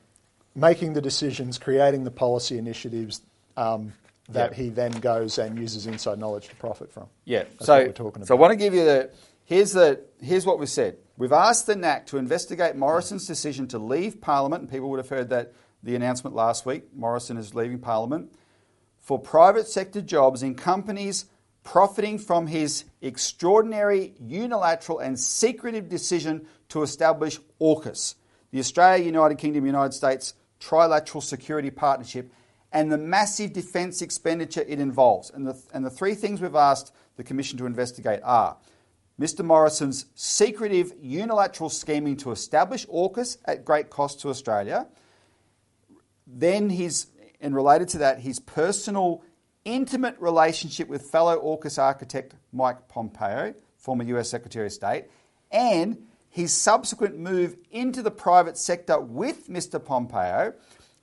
[0.54, 3.20] making the decisions, creating the policy initiatives
[3.56, 3.92] um,
[4.30, 4.56] that Yeah.
[4.56, 7.06] he then goes and uses inside knowledge to profit from.
[7.24, 7.44] Yeah.
[7.44, 8.28] That's so, what we're talking about.
[8.28, 9.11] so I want to give you the
[9.44, 10.96] here's the here's what we've said.
[11.16, 15.09] We've asked the NAC to investigate Morrison's decision to leave Parliament, and people would have
[15.09, 16.85] heard that the announcement last week.
[16.94, 18.32] Morrison is leaving Parliament
[18.98, 21.26] for private sector jobs in companies
[21.62, 28.14] profiting from his extraordinary, unilateral, and secretive decision to establish AUKUS,
[28.50, 32.33] the Australia, United Kingdom, United States Trilateral Security Partnership,
[32.72, 35.31] and the massive defence expenditure it involves.
[35.31, 38.57] And the, and the three things we've asked the Commission to investigate are
[39.20, 39.44] Mr.
[39.44, 44.87] Morrison's secretive, unilateral scheming to establish AUKUS at great cost to Australia,
[46.26, 47.07] then his,
[47.40, 49.22] and related to that, his personal,
[49.64, 55.07] intimate relationship with fellow AUKUS architect Mike Pompeo, former US Secretary of State,
[55.50, 56.05] and
[56.37, 59.83] his subsequent move into the private sector with Mr.
[59.83, 60.53] Pompeo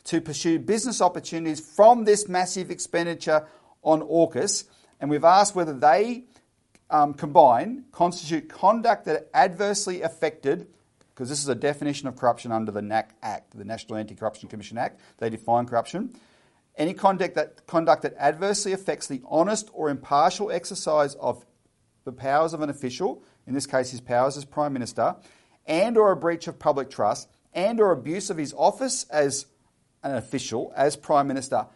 [0.04, 3.48] to pursue business opportunities from this massive expenditure
[3.82, 4.66] on AUKUS.
[5.00, 6.26] And we've asked whether they
[6.92, 10.68] um, combine constitute conduct that adversely affected,
[11.16, 14.48] because this is a definition of corruption under the NAC Act, the National Anti Corruption
[14.48, 15.02] Commission Act.
[15.18, 16.16] They define corruption.
[16.78, 21.44] Any conduct that, conduct that adversely affects the honest or impartial exercise of
[22.04, 25.16] the powers of an official, in this case his powers as Prime Minister,
[25.66, 29.46] and or a breach of public trust, and or abuse of his office as
[30.04, 31.68] an official, as Prime Minister,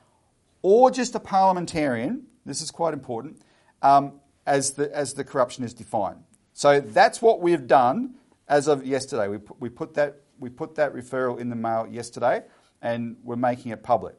[0.62, 3.42] or just a parliamentarian, this is quite important,
[3.82, 6.24] um, as, the, as the corruption is defined.
[6.54, 8.16] So that's what we've done
[8.48, 9.28] as of yesterday.
[9.28, 12.44] We put, we, put that, we put that referral in the mail yesterday
[12.82, 14.16] and we're making it public.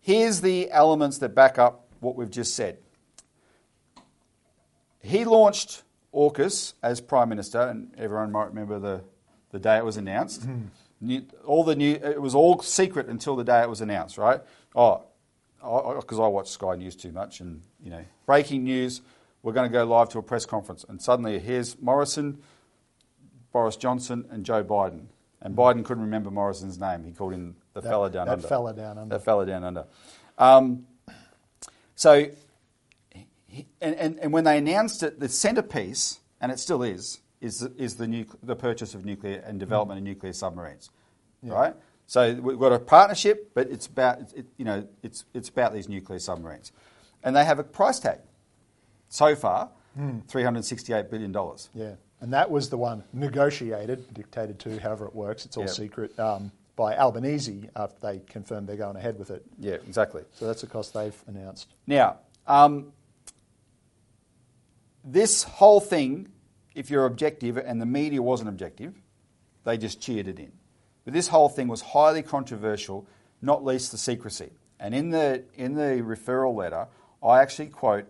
[0.00, 2.78] Here's the elements that back up what we've just said.
[5.00, 5.82] He launched
[6.14, 9.02] AUKUS as Prime Minister, and everyone might remember the,
[9.50, 10.46] the day it was announced.
[11.00, 14.40] New, all the new, it was all secret until the day it was announced, right?
[14.74, 15.02] Oh,
[15.60, 19.00] because I, watch Sky News too much, and you know, breaking news,
[19.42, 22.38] we're going to go live to a press conference, and suddenly here's Morrison,
[23.52, 25.06] Boris Johnson, and Joe Biden.
[25.40, 27.04] And Biden couldn't remember Morrison's name.
[27.04, 28.48] He called him the That- fella down that under.
[28.48, 29.14] fella down under.
[29.18, 29.84] That fella down under.
[30.38, 30.86] Um,
[31.94, 32.26] so,
[33.80, 37.72] and, and, and when they announced it, the centrepiece, and it still is, is, the-
[37.76, 40.90] is the, the purchase of nuclear and development of nuclear submarines,
[41.42, 41.74] right?
[42.06, 45.88] So we've got a partnership, but it's about it, you know it's it's about these
[45.88, 46.70] nuclear submarines,
[47.22, 48.18] and they have a price tag.
[49.08, 49.70] So far,
[50.28, 51.70] three hundred sixty-eight billion dollars.
[51.74, 55.46] Yeah, and that was the one negotiated, dictated to, however it works.
[55.46, 55.70] It's all Yeah.
[55.70, 59.42] secret um, by Albanese after they confirmed they're going ahead with it.
[59.58, 60.24] Yeah, exactly.
[60.34, 61.68] So that's the cost they've announced.
[61.86, 62.92] Now, um,
[65.04, 66.28] this whole thing,
[66.74, 68.94] if you're objective, and the media wasn't objective,
[69.64, 70.52] they just cheered it in.
[71.04, 73.06] But this whole thing was highly controversial,
[73.42, 74.50] not least the secrecy.
[74.80, 76.88] And in the in the referral letter,
[77.22, 78.06] I actually quote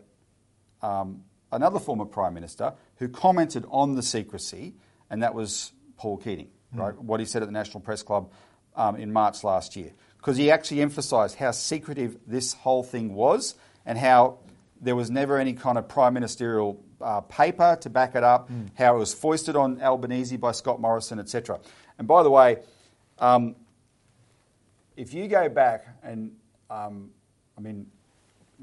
[0.82, 4.74] um, another former prime minister who commented on the secrecy,
[5.10, 6.48] and that was Paul Keating.
[6.72, 8.32] Right, what he said at the National Press Club
[8.74, 13.54] um, in March last year, because he actually emphasised how secretive this whole thing was,
[13.86, 14.38] and how
[14.84, 18.96] there was never any kind of prime ministerial uh, paper to back it up, how
[18.96, 21.58] it was foisted on Albanese by Scott Morrison, etc.
[21.98, 22.58] And by the way,
[23.18, 23.56] um,
[24.96, 26.32] if you go back and
[26.70, 27.10] um,
[27.56, 27.86] I mean,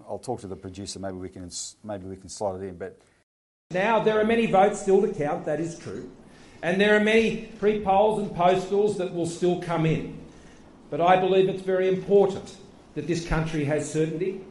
[0.08, 1.00] I'll talk to the producer.
[1.00, 1.50] Maybe we can
[1.84, 2.78] maybe we can slide it in.
[2.78, 3.00] But
[3.72, 6.12] Now, there are many votes still to count, that is true.
[6.62, 10.18] And there are many pre polls and postals that will still come in.
[10.90, 12.56] But I believe it's very important
[12.96, 14.42] that this country has certainty.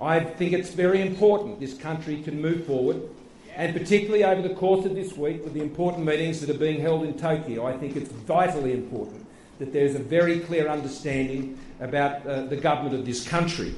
[0.00, 3.02] I think it's very important this country can move forward.
[3.54, 6.80] And particularly over the course of this week, with the important meetings that are being
[6.80, 9.26] held in Tokyo, I think it's vitally important
[9.58, 13.74] that there's a very clear understanding about uh, the government of this country.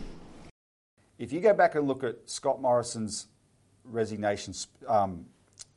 [1.18, 3.28] If you go back and look at Scott Morrison's
[3.84, 4.54] resignation
[4.88, 5.26] um,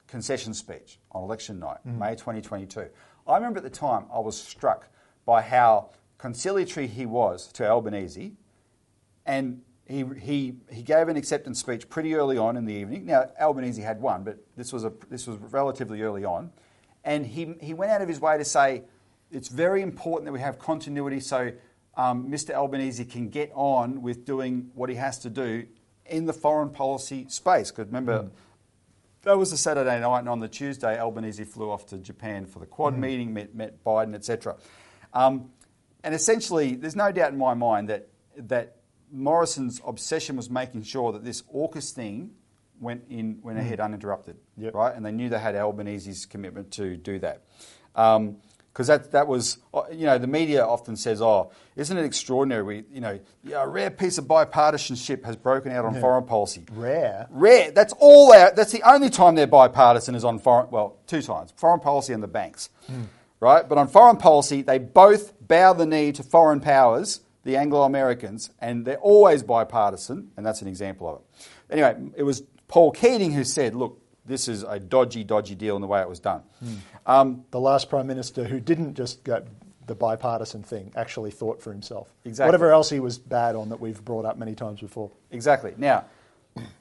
[0.07, 2.87] concession speech on election night, May 2022,
[3.27, 4.87] I remember at the time I was struck
[5.25, 8.33] by how conciliatory he was to Albanese,
[9.27, 13.05] and he, he, he gave an acceptance speech pretty early on in the evening.
[13.05, 16.51] Now Albanese had one, but this was a, this was relatively early on,
[17.03, 18.83] and he he went out of his way to say
[19.31, 21.51] it's very important that we have continuity so
[21.95, 22.51] um, Mr.
[22.51, 25.67] Albanese can get on with doing what he has to do
[26.05, 27.69] in the foreign policy space.
[27.69, 28.29] Because remember,
[29.23, 32.59] that was a Saturday night, and on the Tuesday, Albanese flew off to Japan for
[32.59, 34.55] the Quad meeting, met, met Biden, etc.
[35.13, 35.51] Um,
[36.03, 38.77] and essentially, there's no doubt in my mind that that
[39.11, 42.31] Morrison's obsession was making sure that this AUKUS thing
[42.79, 43.61] went in went mm.
[43.61, 44.73] ahead uninterrupted, Yep.
[44.73, 44.95] right?
[44.95, 47.43] And they knew they had Albanese's commitment to do that.
[47.95, 48.37] Um,
[48.71, 52.63] because that, that was, uh, you know, the media often says, oh, isn't it extraordinary?
[52.63, 56.63] We, you know, yeah, a rare piece of bipartisanship has broken out on foreign policy.
[56.71, 57.27] Rare.
[57.31, 57.71] Rare.
[57.71, 58.55] That's all out.
[58.55, 60.69] That's the only time they're bipartisan is on foreign.
[60.71, 63.07] Well, two times: foreign policy and the banks, mm.
[63.41, 63.67] right?
[63.67, 68.51] But on foreign policy, they both bow the knee to foreign powers, the Anglo Americans,
[68.59, 70.31] and they're always bipartisan.
[70.37, 71.21] And that's an example of it.
[71.69, 75.81] Anyway, it was Paul Keating who said, "Look, this is a dodgy, dodgy deal in
[75.81, 76.43] the way it was done."
[77.05, 79.47] Um, The last prime minister who didn't just get
[79.87, 82.13] the bipartisan thing, actually thought for himself.
[82.23, 82.47] Exactly.
[82.47, 85.11] Whatever else he was bad on that we've brought up many times before.
[85.31, 85.73] Exactly.
[85.77, 86.05] Now,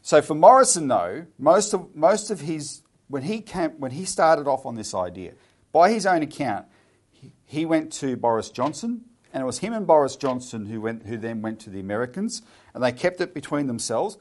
[0.02, 4.46] so for Morrison, though, most of most of his when he came when he started
[4.46, 5.32] off on this idea,
[5.72, 6.66] by his own account,
[7.10, 11.06] he, he went to Boris Johnson, and it was him and Boris Johnson who went
[11.06, 12.42] who then went to the Americans,
[12.74, 14.18] and they kept it between themselves.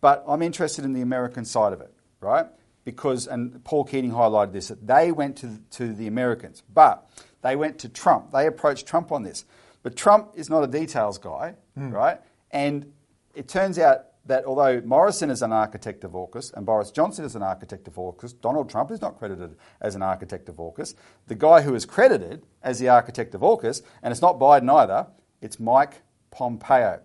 [0.00, 2.46] But I'm interested in the American side of it, right?
[2.84, 7.08] Because and Paul Keating highlighted this that they went to to the Americans, but
[7.42, 8.32] they went to Trump.
[8.32, 9.44] They approached Trump on this,
[9.82, 11.90] but Trump is not a details guy, hmm.
[11.90, 12.20] right?
[12.50, 12.92] And
[13.34, 17.34] it turns out that although Morrison is an architect of AUKUS and Boris Johnson is
[17.34, 20.94] an architect of AUKUS, Donald Trump is not credited as an architect of AUKUS.
[21.26, 25.06] The guy who is credited as the architect of AUKUS, and it's not Biden either,
[25.40, 27.00] it's Mike Pompeo.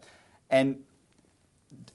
[0.49, 0.83] And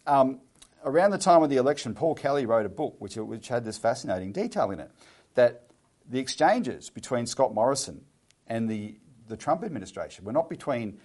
[0.06, 0.40] um,
[0.84, 3.78] around the time of the election, Paul Kelly wrote a book which, which had this
[3.78, 4.90] fascinating detail in it
[5.34, 5.66] that
[6.08, 8.04] the exchanges between Scott Morrison
[8.46, 8.96] and the,
[9.28, 10.98] the Trump administration were not between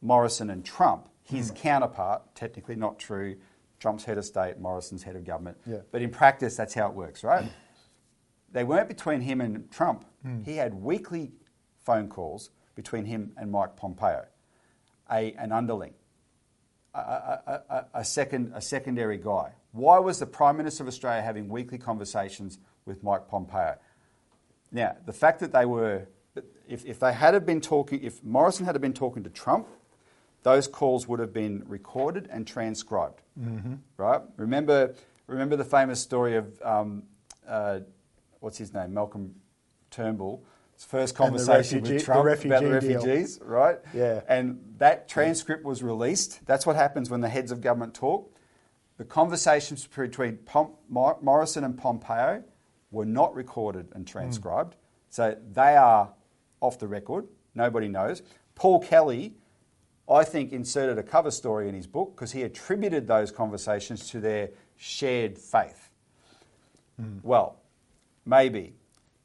[0.00, 3.36] Morrison and Trump, his counterpart, technically not true.
[3.78, 5.58] Trump's head of state, Morrison's head of government.
[5.66, 5.78] Yeah.
[5.90, 7.50] But in practice, that's how it works, right?
[8.50, 10.04] they weren't between him and Trump.
[10.22, 10.42] Hmm.
[10.42, 11.32] He had weekly
[11.84, 14.24] phone calls between him and Mike Pompeo,
[15.10, 15.94] a, an underling
[16.94, 19.52] a, a, a, a second, a secondary guy.
[19.72, 23.76] Why was the Prime Minister of Australia having weekly conversations with Mike Pompeo?
[24.72, 26.06] Now, the fact that they were,
[26.66, 29.68] if, if they had have been talking, if Morrison had have been talking to Trump,
[30.42, 33.22] those calls would have been recorded and transcribed.
[33.96, 34.20] Right?
[34.36, 34.94] Remember,
[35.26, 37.04] remember the famous story of um,
[37.46, 37.80] uh,
[38.40, 39.34] what's his name, Malcolm
[39.90, 40.44] Turnbull.
[40.74, 42.98] His first conversation refugee- with the Trump about the refugee deal.
[43.04, 43.78] refugees, right?
[43.92, 44.20] Yeah.
[44.28, 46.44] And that transcript was released.
[46.46, 48.32] That's what happens when the heads of government talk.
[48.96, 52.44] The conversations between Pom- Mor- Morrison and Pompeo
[52.90, 54.76] were not recorded and transcribed.
[55.10, 56.12] So they are
[56.60, 57.26] off the record.
[57.54, 58.22] Nobody knows.
[58.54, 59.34] Paul Kelly,
[60.10, 64.20] I think, inserted a cover story in his book because he attributed those conversations to
[64.20, 65.90] their shared faith.
[67.22, 67.60] Well,
[68.24, 68.74] maybe.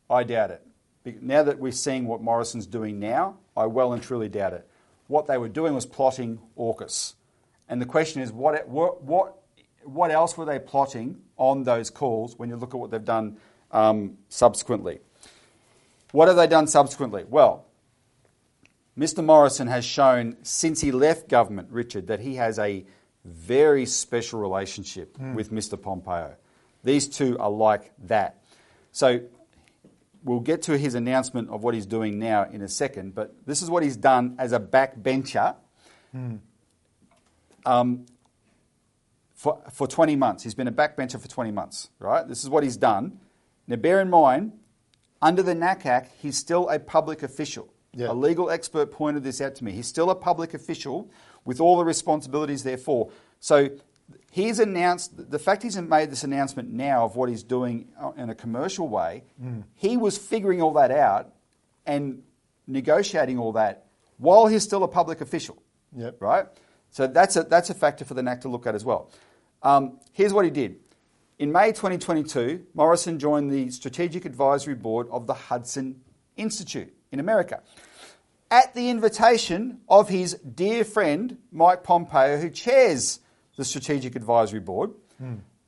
[0.09, 1.21] I doubt it.
[1.21, 4.67] Now that we're seeing what Morrison's doing now, I well and truly doubt it.
[5.07, 7.15] What they were doing was plotting AUKUS.
[7.67, 9.37] And the question is, what, what, what,
[9.83, 13.37] what else were they plotting on those calls when you look at what they've done
[13.71, 14.99] um, subsequently?
[16.11, 17.25] What have they done subsequently?
[17.27, 17.65] Well,
[18.97, 19.23] Mr.
[19.23, 22.85] Morrison has shown since he left government, Richard, that he has a
[23.25, 25.81] very special relationship with Mr.
[25.81, 26.35] Pompeo.
[26.83, 28.43] These two are like that.
[28.91, 29.21] So
[30.23, 33.61] we'll get to his announcement of what he's doing now in a second, but this
[33.61, 35.55] is what he's done as a backbencher
[37.65, 38.05] um,
[39.33, 40.43] for, for 20 months.
[40.43, 42.27] He's been a backbencher for 20 months, right?
[42.27, 43.19] This is what he's done.
[43.67, 44.51] Now, bear in mind,
[45.21, 47.72] under the NAC Act, he's still a public official.
[47.95, 48.11] Yeah.
[48.11, 49.71] A legal expert pointed this out to me.
[49.71, 51.11] He's still a public official
[51.45, 53.11] with all the responsibilities therefore.
[53.39, 53.69] So
[54.31, 58.29] he's announced, the fact he's made this announcement now of what he's doing uh, in
[58.29, 59.23] a commercial way,
[59.75, 61.33] he was figuring all that out
[61.85, 62.23] and
[62.65, 63.85] negotiating all that
[64.17, 65.61] while he's still a public official.
[65.95, 66.21] Yep.
[66.21, 66.45] Right?
[66.89, 69.11] So that's a, that's a factor for the NAC to look at as well.
[69.61, 70.77] Um, here's what he did.
[71.39, 76.01] In May 2022, Morrison joined the Strategic Advisory Board of the Hudson
[76.37, 77.61] Institute in America
[78.51, 83.19] at the invitation of his dear friend Mike Pompeo, who chairs
[83.55, 84.91] the Strategic Advisory Board.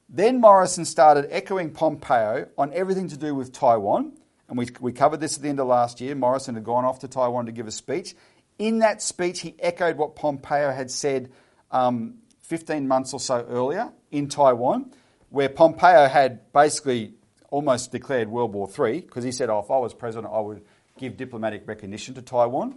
[0.09, 4.13] Then Morrison started echoing Pompeo on everything to do with Taiwan.
[4.47, 6.13] And we, we covered this at the end of last year.
[6.13, 8.15] Morrison had gone off to Taiwan to give a speech.
[8.59, 11.31] In that speech, he echoed what Pompeo had said
[11.71, 14.91] um, 15 months or so earlier in Taiwan,
[15.29, 17.15] where Pompeo had basically
[17.49, 20.63] almost declared World War III because he said, oh, if I was president, I would
[20.97, 22.75] give diplomatic recognition to Taiwan.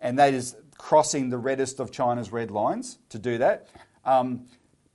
[0.00, 3.66] And that is crossing the reddest of China's red lines to do that.
[4.04, 4.44] Um,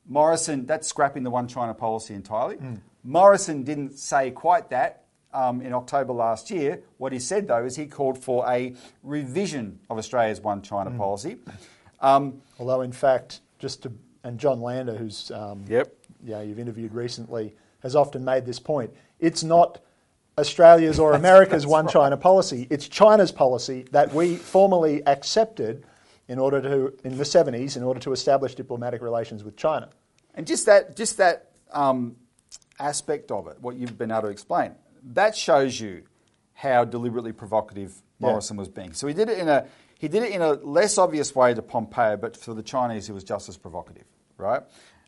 [0.08, 2.58] Morrison, that's scrapping the one China policy entirely.
[3.04, 5.04] Morrison didn't say quite that
[5.34, 6.82] um, in October last year.
[6.98, 11.38] What he said, though, is he called for a revision of Australia's one China policy.
[12.00, 13.92] Um, Although, in fact, just to,
[14.24, 15.94] and John Lander, who's um, Yep.
[16.24, 18.92] yeah, you've interviewed recently, has often made this point.
[19.20, 19.80] It's not
[20.38, 22.68] Australia's or America's one China policy.
[22.70, 25.86] It's China's policy that we formally accepted
[26.28, 29.90] in order to in the 70s in order to establish diplomatic relations with China.
[30.36, 32.16] And just that, just that um,
[32.80, 34.76] aspect of it, what you've been able to explain,
[35.14, 36.04] that shows you
[36.54, 38.28] how deliberately provocative Yeah.
[38.28, 38.94] Morrison was being.
[38.94, 39.66] So he did it in a
[40.00, 43.14] he did it in a less obvious way to Pompeo, but for the Chinese, it
[43.14, 44.06] was just as provocative,
[44.38, 44.64] right?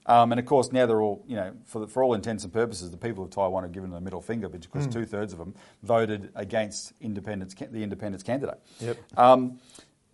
[0.05, 2.51] Um, and of course, now they're all, you know, for, the, for all intents and
[2.51, 5.55] purposes, the people of Taiwan are given the middle finger because two thirds of them
[5.81, 8.59] voted against independence, the independence candidate.
[8.81, 8.97] Yep.
[9.17, 9.59] Um,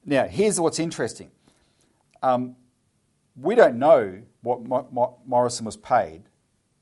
[0.06, 1.32] now, here's what's interesting.
[2.22, 2.56] Um,
[3.36, 6.24] we don't know what Mo- Mo- Morrison was paid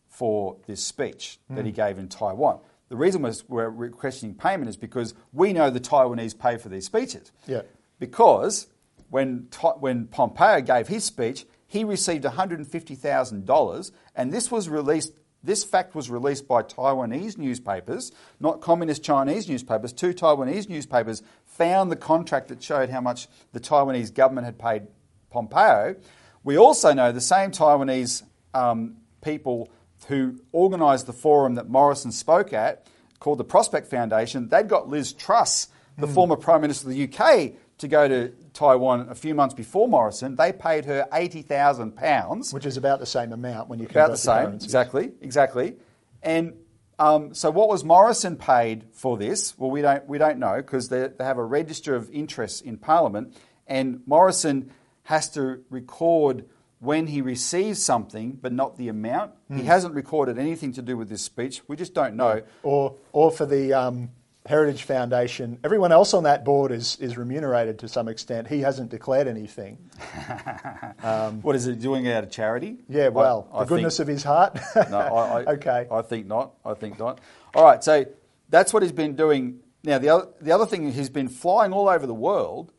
[0.09, 2.59] for this speech that he gave in Taiwan.
[2.89, 7.31] The reason we're requesting payment is because we know the Taiwanese pay for these speeches.
[7.45, 7.61] Yeah.
[7.99, 8.67] Because
[9.09, 9.49] when,
[9.79, 15.13] when Pompeo gave his speech, he received $150,000, and this was released.
[15.43, 19.93] This fact was released by Taiwanese newspapers, not communist Chinese newspapers.
[19.93, 24.87] Two Taiwanese newspapers found the contract that showed how much the Taiwanese government had paid
[25.29, 25.95] Pompeo.
[26.43, 29.69] We also know the same Taiwanese um, people
[30.07, 32.87] who organised the forum that Morrison spoke at,
[33.19, 37.53] called the Prospect Foundation, they'd got Liz Truss, the former Prime Minister of the UK,
[37.79, 40.35] to go to Taiwan a few months before Morrison.
[40.35, 44.45] They paid her £80,000 which is about the same amount when you about the same,
[44.45, 44.65] currency.
[44.65, 45.75] exactly, exactly.
[46.23, 46.53] And
[46.99, 49.55] um, so, what was Morrison paid for this?
[49.57, 52.77] Well, we don't we don't know because they, they have a register of interests in
[52.77, 53.37] Parliament,
[53.67, 54.71] and Morrison
[55.03, 56.45] has to record
[56.79, 59.33] when he receives something, but not the amount.
[59.51, 61.61] He hasn't recorded anything to do with this speech.
[61.67, 62.43] We just don't know.
[62.61, 64.09] Or, or for the um,
[64.47, 68.47] Heritage Foundation, everyone else on that board is, is remunerated to some extent.
[68.47, 69.75] He hasn't declared anything.
[71.41, 72.77] what is it doing out of charity?
[72.87, 74.57] Yeah, well, I- I the goodness think- of his heart.
[74.89, 75.87] No, I, I, Okay.
[75.91, 76.53] I think not.
[76.63, 77.19] I think not.
[77.53, 78.05] All right, so
[78.49, 79.59] that's what he's been doing.
[79.83, 82.71] Now, the other, the other thing, he's been flying all over the world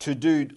[0.00, 0.48] to do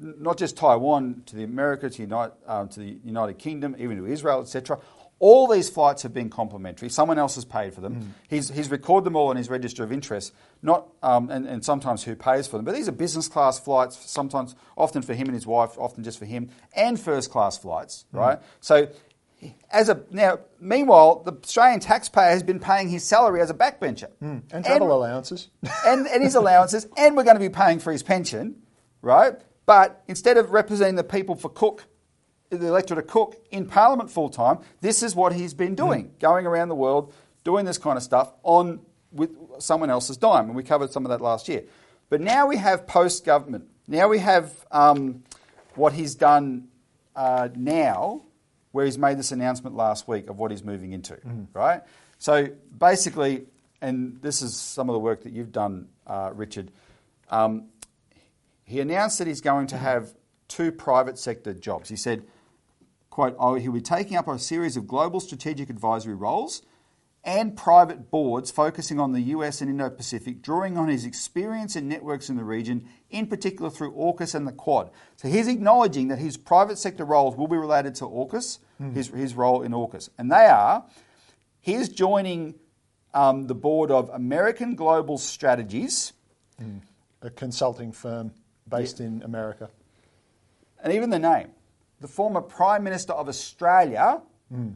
[0.00, 4.06] not just Taiwan, to the America, to, Unite, um, to the United Kingdom, even to
[4.06, 4.78] Israel, etc.
[5.20, 6.88] All these flights have been complimentary.
[6.88, 7.94] Someone else has paid for them.
[7.94, 8.08] Hmm.
[8.28, 12.02] He's, he's recorded them all in his register of interest, not, um, and, and sometimes
[12.02, 12.64] who pays for them.
[12.64, 16.18] But these are business class flights, sometimes, often for him and his wife, often just
[16.18, 18.18] for him, and first class flights, hmm.
[18.18, 18.38] right?
[18.60, 18.88] So
[19.70, 24.10] as a now, meanwhile, the Australian taxpayer has been paying his salary as a backbencher
[24.18, 24.38] hmm.
[24.50, 25.48] and travel allowances.
[25.86, 28.56] and, and his allowances, and we're going to be paying for his pension,
[29.02, 29.34] right?
[29.66, 31.84] But instead of representing the people for Cook,
[32.50, 36.46] the electorate of Cook in Parliament full time, this is what he's been doing, going
[36.46, 37.12] around the world
[37.44, 38.80] doing this kind of stuff on
[39.12, 41.62] with someone else's dime, and we covered some of that last year.
[42.08, 43.66] But now we have post government.
[43.86, 45.22] Now we have um,
[45.74, 46.68] what he's done
[47.14, 48.22] uh, now,
[48.72, 51.16] where he's made this announcement last week of what he's moving into,
[51.52, 51.82] right?
[52.18, 53.44] So basically,
[53.80, 56.72] and this is some of the work that you've done, uh, Richard.
[57.30, 57.66] Um,
[58.64, 60.12] he announced that he's going to have
[60.48, 61.88] two private sector jobs.
[61.88, 62.24] He said,
[63.14, 66.62] quote, oh, he'll be taking up a series of global strategic advisory roles
[67.22, 71.88] and private boards focusing on the US and Indo Pacific, drawing on his experience and
[71.88, 74.90] networks in the region, in particular through AUKUS and the Quad.
[75.14, 78.58] So he's acknowledging that his private sector roles will be related to AUKUS,
[78.92, 80.08] his, his role in AUKUS.
[80.18, 80.84] And they are,
[81.60, 82.56] he's joining
[83.14, 86.14] um, the board of American Global Strategies.
[87.22, 88.32] a consulting firm
[88.68, 89.70] based in America.
[90.82, 91.53] and even the name.
[92.04, 94.20] The former Prime Minister of Australia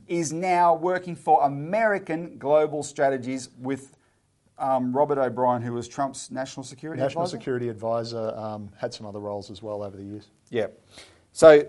[0.07, 3.95] is now working for American Global Strategies with
[4.57, 7.37] um, Robert O'Brien, who was Trump's national security National advisor.
[7.37, 10.29] Security Advisor um, had some other roles as well over the years.
[10.49, 10.69] Yeah.
[11.33, 11.67] So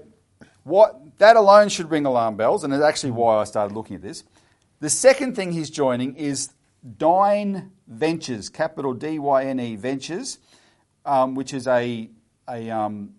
[0.64, 4.02] what that alone should ring alarm bells, and it's actually why I started looking at
[4.02, 4.24] this.
[4.80, 6.54] The second thing he's joining is
[6.98, 10.40] Dyne Ventures, capital D Y N E Ventures,
[11.06, 12.10] um, which is a
[12.48, 13.10] a um,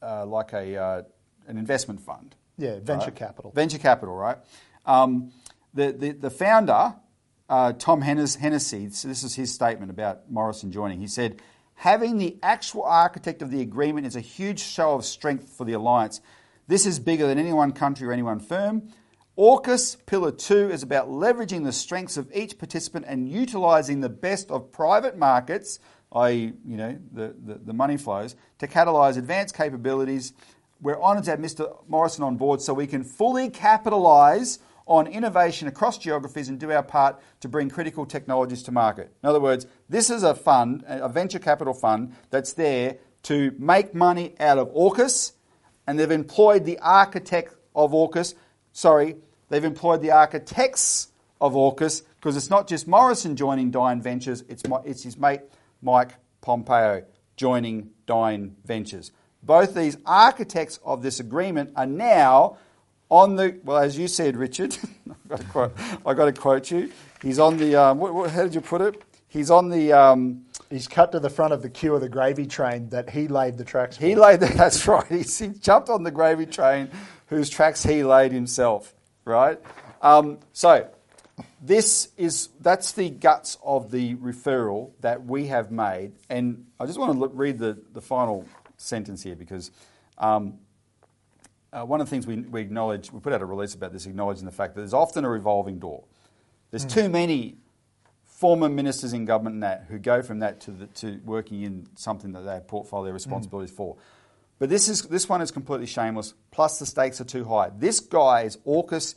[0.00, 1.02] uh, like a uh,
[1.50, 2.34] an investment fund.
[2.56, 3.16] Yeah, venture right?
[3.16, 3.52] capital.
[3.52, 4.38] Venture capital, right?
[4.86, 5.32] Um,
[5.74, 6.94] the, the the founder,
[7.48, 11.00] uh, Tom Hennes- Hennessy, so this is his statement about Morrison joining.
[11.00, 11.40] He said,
[11.74, 15.72] "Having the actual architect of the agreement is a huge show of strength for the
[15.72, 16.20] alliance.
[16.66, 18.90] This is bigger than any one country or any one firm."
[19.40, 24.50] AUKUS Pillar 2 is about leveraging the strengths of each participant and utilising the best
[24.50, 25.78] of private markets,
[26.12, 30.34] i.e., you know, the, the, the money flows, to catalyse advanced capabilities.
[30.80, 31.76] We're honoured to have Mr.
[31.88, 36.82] Morrison on board so we can fully capitalise on innovation across geographies and do our
[36.82, 39.12] part to bring critical technologies to market.
[39.22, 43.94] In other words, this is a fund, a venture capital fund, that's there to make
[43.94, 45.32] money out of AUKUS,
[45.86, 48.34] and they've employed the architect of AUKUS
[48.72, 49.16] sorry,
[49.48, 51.08] they've employed the architects
[51.40, 55.40] of AUKUS because it's not just Morrison joining Dyne Ventures, it's, it's his mate
[55.82, 57.04] Mike Pompeo
[57.36, 59.12] joining Dyne Ventures.
[59.42, 62.58] Both these architects of this agreement are now
[63.08, 64.76] on the, well, as you said, Richard,
[65.10, 65.72] I've got to quote,
[66.06, 66.92] I've got to quote you.
[67.22, 69.02] He's on the, um, what, what, how did you put it?
[69.28, 72.46] He's on the, um, He's cut to the front of the queue of the gravy
[72.46, 74.06] train that he laid the tracks for.
[74.06, 76.88] he laid, the, that's right, He's, he jumped on the gravy train
[77.26, 79.60] whose tracks he laid himself, right?
[80.00, 80.88] Um, so,
[81.60, 86.98] this is that's the guts of the referral that we have made, and I just
[86.98, 88.46] want to look, read the, the final
[88.80, 89.70] sentence here because
[90.18, 90.58] um,
[91.72, 94.06] uh, one of the things we, we acknowledge, we put out a release about this,
[94.06, 96.04] acknowledging the fact that there's often a revolving door.
[96.70, 97.56] There's too many
[98.24, 101.86] former ministers in government and that who go from that to, the, to working in
[101.96, 103.96] something that they have portfolio responsibilities for.
[104.58, 106.34] But this is this one is completely shameless.
[106.50, 107.70] Plus the stakes are too high.
[107.76, 109.14] This guy is AUKUS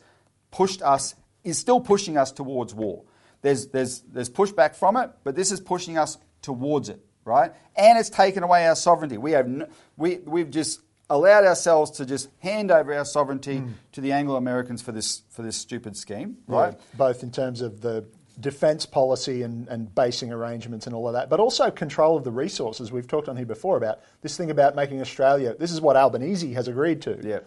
[0.52, 3.04] pushed us is still pushing us towards war.
[3.42, 7.52] There's there's there's pushback from it, but this is pushing us towards it, right?
[7.76, 9.18] And it's taken away our sovereignty.
[9.18, 9.68] We have n-
[9.98, 14.82] we we've just allowed ourselves to just hand over our sovereignty to the Anglo Americans
[14.82, 16.74] for this for this stupid scheme, right?
[16.74, 18.06] Yeah, both in terms of the
[18.40, 22.32] defence policy and, and basing arrangements and all of that, but also control of the
[22.32, 22.92] resources.
[22.92, 26.52] We've talked on here before about this thing about making Australia, this is what Albanese
[26.54, 27.20] has agreed to.
[27.22, 27.40] Yeah.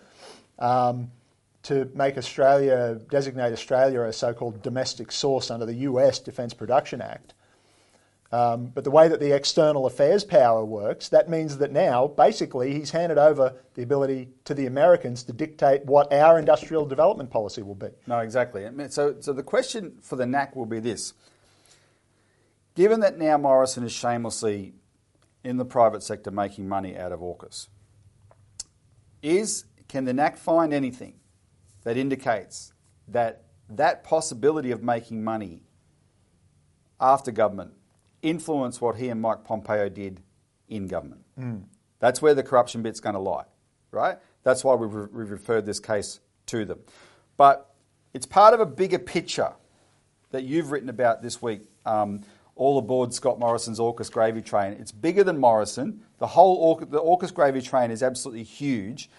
[0.59, 1.11] Um,
[1.65, 7.01] to make Australia, designate Australia a so called domestic source under the US Defence Production
[7.01, 7.35] Act.
[8.37, 12.75] Um, but the way that the external affairs power works, that means that now, basically,
[12.75, 17.63] he's handed over the ability to the Americans to dictate what our industrial development policy
[17.63, 17.89] will be.
[18.07, 18.69] No, exactly.
[18.91, 21.15] So, so the question for the NAC will be this:
[22.75, 24.75] Given that now Morrison is shamelessly
[25.43, 27.69] in the private sector making money out of AUKUS,
[29.23, 31.15] is can the NAC find anything
[31.85, 32.75] that indicates
[33.09, 35.63] that that possibility of making money
[37.01, 37.73] after government
[38.23, 40.21] influenced what he and Mike Pompeo did
[40.69, 41.23] in government?
[41.99, 43.45] That's where the corruption bit's going to lie,
[43.91, 44.19] right?
[44.43, 46.81] That's why we've, re- we've referred this case to them.
[47.37, 47.75] But
[48.15, 49.53] it's part of a bigger picture
[50.31, 52.23] that you've written about this week, um,
[52.55, 54.73] all aboard Scott Morrison's AUKUS gravy train.
[54.75, 56.03] It's bigger than Morrison.
[56.19, 59.11] The whole AUKUS, the AUKUS gravy train is absolutely huge.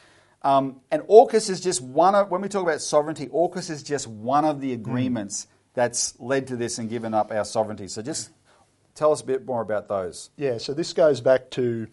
[0.43, 4.07] Um, and AUKUS is just one of, when we talk about sovereignty, AUKUS is just
[4.07, 7.87] one of the agreements that's led to this and given up our sovereignty.
[7.87, 8.31] So just
[8.97, 10.31] tell us a bit more about those.
[10.37, 11.87] Yeah, so this goes back to,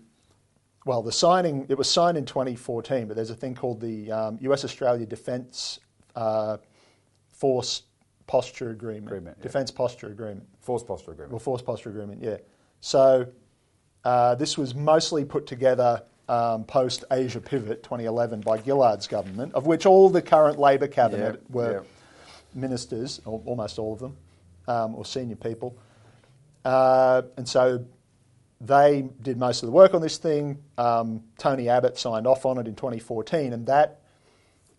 [0.86, 4.38] well, the signing, it was signed in 2014, but there's a thing called the um,
[4.40, 5.78] US Australia Defence
[6.16, 6.57] uh,
[7.30, 7.82] Force
[8.26, 9.07] Posture Agreement.
[9.09, 9.42] Agreement, yeah.
[9.42, 10.48] Defence Posture Agreement.
[10.61, 11.32] Force posture agreement.
[11.32, 12.38] Well, Force Posture Agreement, yeah.
[12.80, 13.26] So
[14.05, 19.66] uh, this was mostly put together um, post Asia Pivot 2011 by Gillard's government, of
[19.66, 21.84] which all the current Labor cabinet were
[22.55, 24.16] ministers, al- almost all of them,
[24.68, 25.76] um, or senior people.
[26.64, 27.84] Uh, and so
[28.60, 30.58] they did most of the work on this thing.
[30.78, 34.00] Um, Tony Abbott signed off on it in 2014, and that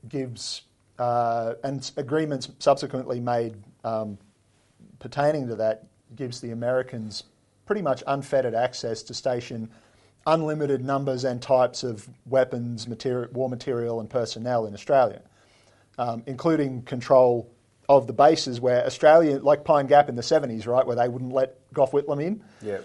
[0.07, 0.63] gives
[0.97, 4.17] uh, and agreements subsequently made um,
[4.99, 5.83] pertaining to that
[6.15, 7.23] gives the Americans
[7.65, 9.69] pretty much unfettered access to station
[10.27, 12.88] unlimited numbers and types of weapons,
[13.31, 15.21] war material, and personnel in Australia,
[15.97, 17.49] um, including control
[17.88, 21.33] of the bases where Australia, like Pine Gap in the 70s, right, where they wouldn't
[21.33, 22.43] let Gough Whitlam in.
[22.61, 22.79] Yeah.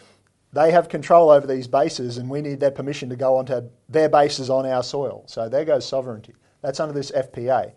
[0.52, 4.08] They have control over these bases, and we need their permission to go onto their
[4.08, 5.22] bases on our soil.
[5.26, 6.34] So there goes sovereignty.
[6.60, 7.72] That's under this FPA.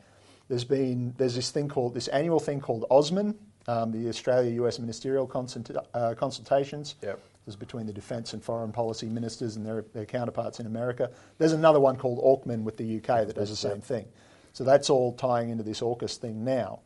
[0.50, 3.36] There's been there's this thing called this annual thing called AUSMIN,
[3.68, 7.20] um, the Australia-US Ministerial consult, uh, consultations, Yep.
[7.46, 11.12] This is between the defence and foreign policy ministers and their, their counterparts in America.
[11.38, 14.06] There's another one called AUKUS with the UK that does the same thing.
[14.54, 16.80] So that's all tying into this AUKUS thing now.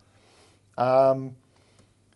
[0.78, 1.36] Um,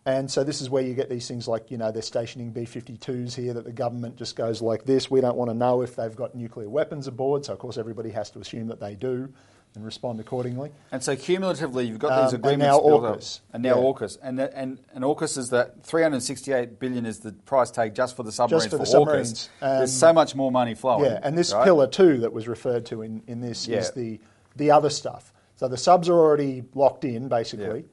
[0.06, 3.36] and so this is where you get these things like, you know, they're stationing B-52s
[3.36, 5.12] here that the government just goes like this.
[5.12, 7.46] We don't want to know if they've got nuclear weapons aboard.
[7.46, 9.32] So, of course, everybody has to assume that they do
[9.76, 10.72] and respond accordingly.
[10.92, 13.18] And so cumulatively, you've got Um, these and agreements now built up.
[13.20, 13.40] AUKUS.
[13.54, 13.84] and now Yeah.
[13.84, 18.16] AUKUS, and that, and and AUKUS is that 368 billion is the price tag just
[18.18, 18.66] for the submarines.
[18.66, 18.88] for the AUKUS.
[18.92, 19.50] submarines.
[19.62, 21.06] Um, There's so much more money flowing.
[21.06, 21.64] Yeah, and this right?
[21.64, 23.78] pillar two that was referred to in, in this Yeah.
[23.78, 24.20] is the,
[24.58, 25.32] the other stuff.
[25.56, 27.86] So the subs are already locked in, basically,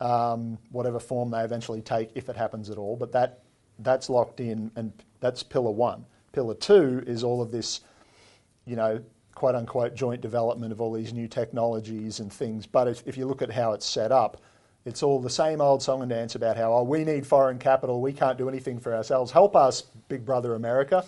[0.00, 2.96] um, whatever form they eventually take, if it happens at all.
[2.96, 3.40] But that
[3.78, 6.04] that's locked in, and that's pillar one.
[6.32, 7.80] Pillar two is all of this,
[8.66, 9.02] you know,
[9.34, 12.66] quote unquote joint development of all these new technologies and things.
[12.66, 14.40] But if, if you look at how it's set up,
[14.84, 18.00] it's all the same old song and dance about how oh we need foreign capital,
[18.00, 19.30] we can't do anything for ourselves.
[19.30, 21.04] Help us, Big Brother America.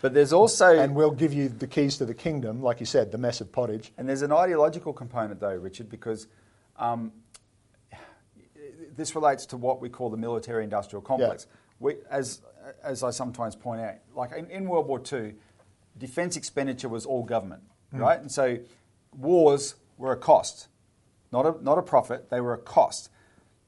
[0.00, 3.12] But there's also And we'll give you the keys to the kingdom, like you said,
[3.12, 3.92] the mess of pottage.
[3.96, 6.26] And there's an ideological component, though, Richard, because
[6.76, 7.12] um,
[8.96, 11.46] this relates to what we call the military-industrial complex.
[11.80, 12.42] We, as
[12.82, 15.34] as I sometimes point out, like in, in World War II,
[15.98, 17.98] defence expenditure was all government, hmm.
[17.98, 18.20] right?
[18.20, 18.58] And so
[19.16, 20.68] wars were a cost,
[21.32, 22.30] not a not a profit.
[22.30, 23.10] They were a cost.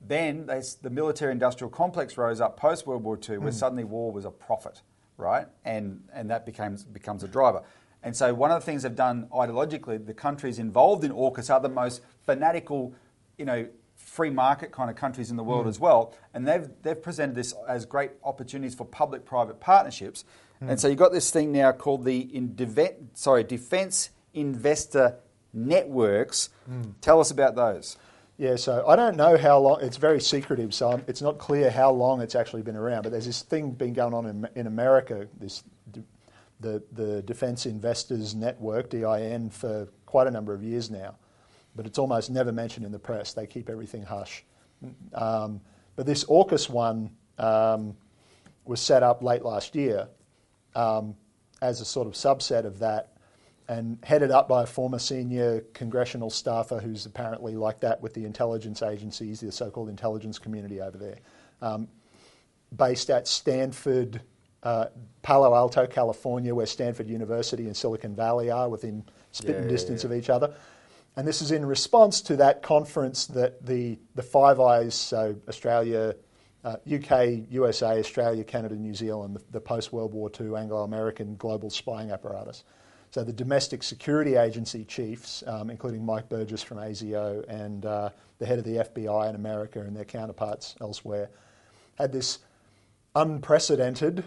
[0.07, 3.57] Then they, the military-industrial complex rose up post World War II, where hmm.
[3.57, 4.83] suddenly war was a profit,
[5.17, 5.47] right?
[5.65, 7.63] And and that becomes becomes a driver.
[8.05, 11.59] And so one of the things they've done ideologically, the countries involved in AUKUS are
[11.59, 12.95] the most fanatical,
[13.39, 15.69] you know, free market kind of countries in the world hmm.
[15.69, 16.15] as well.
[16.33, 20.25] And they've they've presented this as great opportunities for public-private partnerships.
[20.61, 20.71] Hmm.
[20.71, 22.57] And so you've got this thing now called the in
[23.15, 25.17] sorry Defence Investor
[25.53, 26.51] Networks.
[26.67, 26.91] Hmm.
[27.01, 27.97] Tell us about those.
[28.37, 31.71] Yeah, so I don't know how long, it's very secretive, so I'm- it's not clear
[31.71, 33.03] how long it's actually been around.
[33.05, 35.63] But there's this thing been going on in, in America, this
[36.61, 41.17] the, the Defence Investors Network, DIN, for quite a number of years now.
[41.77, 43.33] But it's almost never mentioned in the press.
[43.33, 44.45] They keep everything hush.
[45.15, 45.61] Um,
[45.97, 47.97] but this AUKUS one um,
[48.65, 50.09] was set up late last year
[50.75, 51.17] um,
[51.63, 53.15] as a sort of subset of that
[53.69, 58.25] and headed up by a former senior congressional staffer who's apparently like that with the
[58.25, 61.17] intelligence agencies, the so called intelligence community over there.
[61.63, 61.89] Um,
[62.77, 64.21] based at Stanford,
[64.63, 64.87] uh,
[65.23, 69.03] Palo Alto, California, where Stanford University and Silicon Valley are within
[69.33, 70.11] spitting Yeah, yeah, distance yeah.
[70.11, 70.55] of each other.
[71.17, 76.17] And this is in response to that conference that the, the Five Eyes, so Australia,
[76.65, 81.37] uh, UK, USA, Australia, Canada, New Zealand, the, the post World War II Anglo American
[81.37, 82.65] global spying apparatus.
[83.11, 88.47] So the domestic security agency chiefs, um, including Mike Burgess from ASIO and uh, the
[88.47, 91.31] head of the FBI in America and their counterparts elsewhere,
[91.97, 92.41] had this
[93.15, 94.25] unprecedented,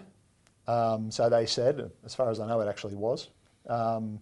[0.67, 3.27] um, so they said, as far as I know, it actually was,
[3.67, 4.21] um,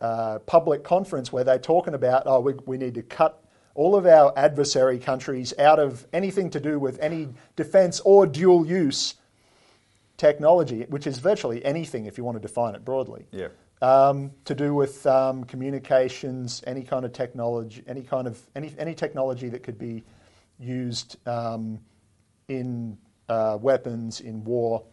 [0.00, 3.42] uh, public conference where they're talking about, oh, we, we need to cut
[3.74, 8.66] all of our adversary countries out of anything to do with any defence or dual
[8.66, 9.14] use
[10.16, 13.26] technology, which is virtually anything if you want to define it broadly.
[13.32, 13.48] Yeah.
[13.82, 18.94] Um, to do with um, communications, any kind of technology, any kind of any any
[18.94, 20.04] technology that could be
[20.58, 21.80] used um,
[22.48, 22.96] in
[23.28, 24.84] uh, weapons in war,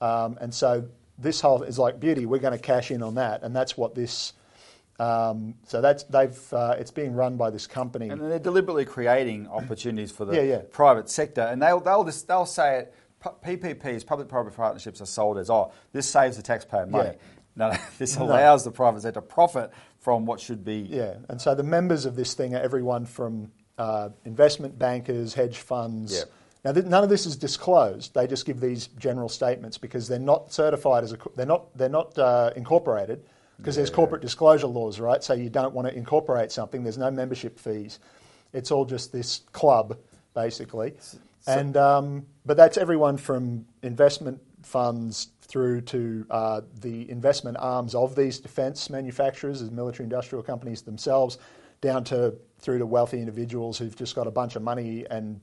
[0.00, 0.88] um, and so
[1.18, 2.26] this whole is like beauty.
[2.26, 4.32] We're going to cash in on that, and that's what this.
[5.00, 8.10] Um, so that's they've uh, it's being run by this company.
[8.10, 10.62] And they're deliberately creating opportunities for the Yeah, yeah.
[10.70, 12.94] private sector, and they'll they'll just they'll say it.
[13.22, 17.10] PPPs, public-private partnerships, are sold as oh, this saves the taxpayer money.
[17.10, 17.16] Yeah.
[17.54, 20.86] No, no, this allows the private sector to profit from what should be.
[20.88, 25.58] Yeah, and so the members of this thing are everyone from uh, investment bankers, hedge
[25.58, 26.14] funds.
[26.14, 26.24] Yeah.
[26.64, 28.14] Now, th- none of this is disclosed.
[28.14, 31.18] They just give these general statements because they're not certified as a.
[31.36, 31.76] They're not.
[31.76, 33.22] They're not uh, incorporated
[33.60, 35.22] because there's corporate disclosure laws, right?
[35.22, 36.82] So you don't want to incorporate something.
[36.82, 37.98] There's no membership fees.
[38.52, 39.96] It's all just this club,
[40.34, 40.94] basically.
[41.46, 48.14] and um, but that's everyone from investment funds through to uh, the investment arms of
[48.14, 51.38] these defence manufacturers, as military-industrial companies themselves,
[51.80, 55.40] down to through to wealthy individuals who've just got a bunch of money and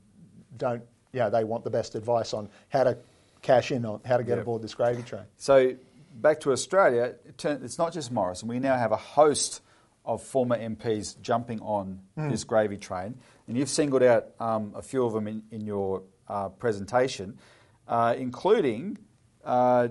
[0.56, 2.96] don't, you know, they want the best advice on how to
[3.42, 4.42] cash in on how to get Yeah.
[4.42, 5.24] aboard this gravy train.
[5.36, 5.74] So
[6.20, 8.48] back to Australia, it's not just Morrison.
[8.48, 9.62] We now have a host
[10.04, 12.30] of former MPs jumping on Hmm.
[12.30, 16.02] this gravy train, and you've singled out um, a few of them in, in your
[16.28, 17.38] uh, presentation,
[17.86, 18.98] uh, including
[19.44, 19.88] uh,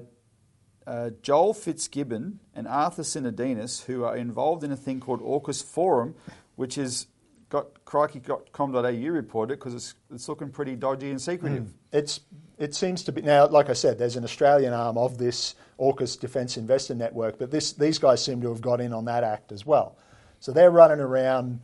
[0.86, 6.16] uh, Joel Fitzgibbon and Arthur Sinodinos, who are involved in a thing called AUKUS Forum,
[6.56, 7.08] which is
[7.50, 11.74] got crikey.com.au reported because it's, it's looking pretty dodgy and secretive.
[11.98, 12.22] It's
[12.58, 13.48] it seems to be now.
[13.48, 17.74] Like I said, there's an Australian arm of this AUKUS Defence Investor Network, but this,
[17.74, 19.96] these guys seem to have got in on that act as well.
[20.40, 21.60] So they're running around.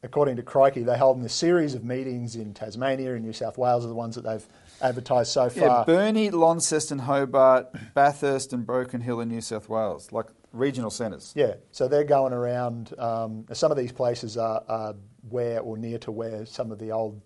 [0.00, 3.84] According to Crikey, they're holding a series of meetings in Tasmania and New South Wales
[3.84, 4.46] are the ones that they've
[4.80, 5.84] advertised so Yeah, far.
[5.86, 11.32] Burnie, Launceston, Hobart, Bathurst, and Broken Hill in New South Wales, like regional centres.
[11.34, 12.96] Yeah, so they're going around.
[12.96, 14.94] Um, some of these places are, are
[15.28, 17.20] where or near to where some of the old,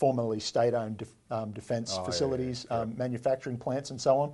[0.00, 4.32] formerly state-owned def, um, defence Oh, facilities, yeah, Um, manufacturing plants, and so on.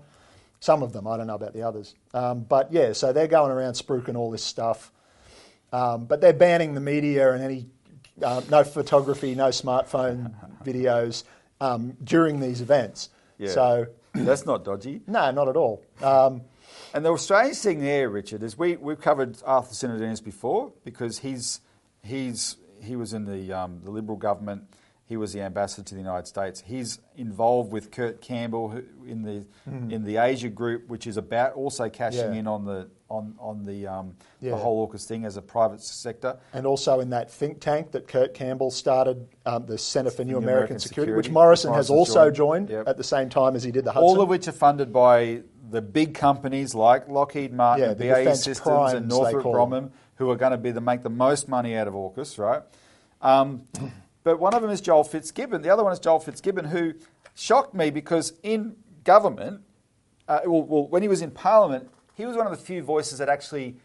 [0.61, 3.51] Some of them, I don't know about the others, um, but yeah, so they're going
[3.53, 4.93] around spruiking all this stuff.
[5.73, 7.67] Um, but they're banning the media and any
[8.23, 10.33] uh, no photography, no smartphone
[10.65, 11.25] videos
[11.61, 13.11] um, during these events.
[13.39, 13.51] Yeah.
[13.51, 15.03] So That's not dodgy.
[15.07, 15.83] no, not at all.
[16.01, 16.43] Um,
[16.95, 21.61] And the strange thing there, Richard, is we we've covered Arthur Sinodinos before because he's
[22.03, 24.63] he's he was in the um, the Liberal government.
[25.09, 26.61] He was the ambassador to the United States.
[26.67, 29.45] He's involved with Kurt Campbell in the
[29.95, 32.33] in the Asia group, which is about also cashing.
[32.35, 32.41] Yeah.
[32.41, 34.51] in on the on on the um, Yeah.
[34.51, 36.39] the whole AUKUS thing as a private sector.
[36.53, 40.33] and also in that think tank that Kurt Campbell started, um, the Centre for New,
[40.33, 42.67] New American, American Security, Security, which Morrison which has also joined.
[42.67, 42.89] joined, Yep.
[42.89, 44.09] at the same time as he did the Hudson.
[44.09, 48.59] All of which are funded by the big companies like Lockheed Martin, Yeah, BAE Systems,
[48.61, 49.45] primes, and Northrop.
[49.45, 52.63] Grumman, who are going to be the make the most money out of AUKUS, right?
[53.23, 53.63] Um,
[54.27, 55.63] but one of them is Joel Fitzgibbon.
[55.63, 56.95] The other one is Joel Fitzgibbon, who
[57.37, 58.75] shocked me because in
[59.05, 59.61] government,
[60.27, 63.19] uh, well, well, when he was in Parliament, he was one of the few voices
[63.19, 63.77] that actually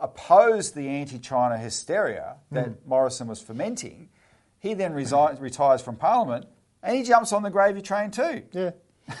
[0.00, 2.72] opposed the anti-China hysteria that Hmm.
[2.88, 4.08] Morrison was fomenting.
[4.60, 6.46] He then resi- retires from Parliament,
[6.80, 8.42] and he jumps on the gravy train too.
[8.52, 8.70] yeah,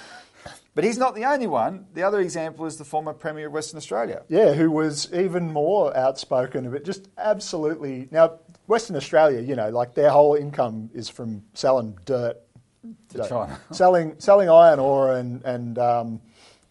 [0.76, 1.86] But he's not the only one.
[1.92, 4.22] The other example is the former Premier of Western Australia.
[4.28, 8.08] yeah, who was even more outspoken of it, just absolutely.
[8.12, 8.38] Now,
[8.72, 12.38] Western Australia, you know, like their whole income is from selling dirt
[13.10, 13.28] To.
[13.28, 13.60] China.
[13.70, 16.20] selling selling iron ore and and um,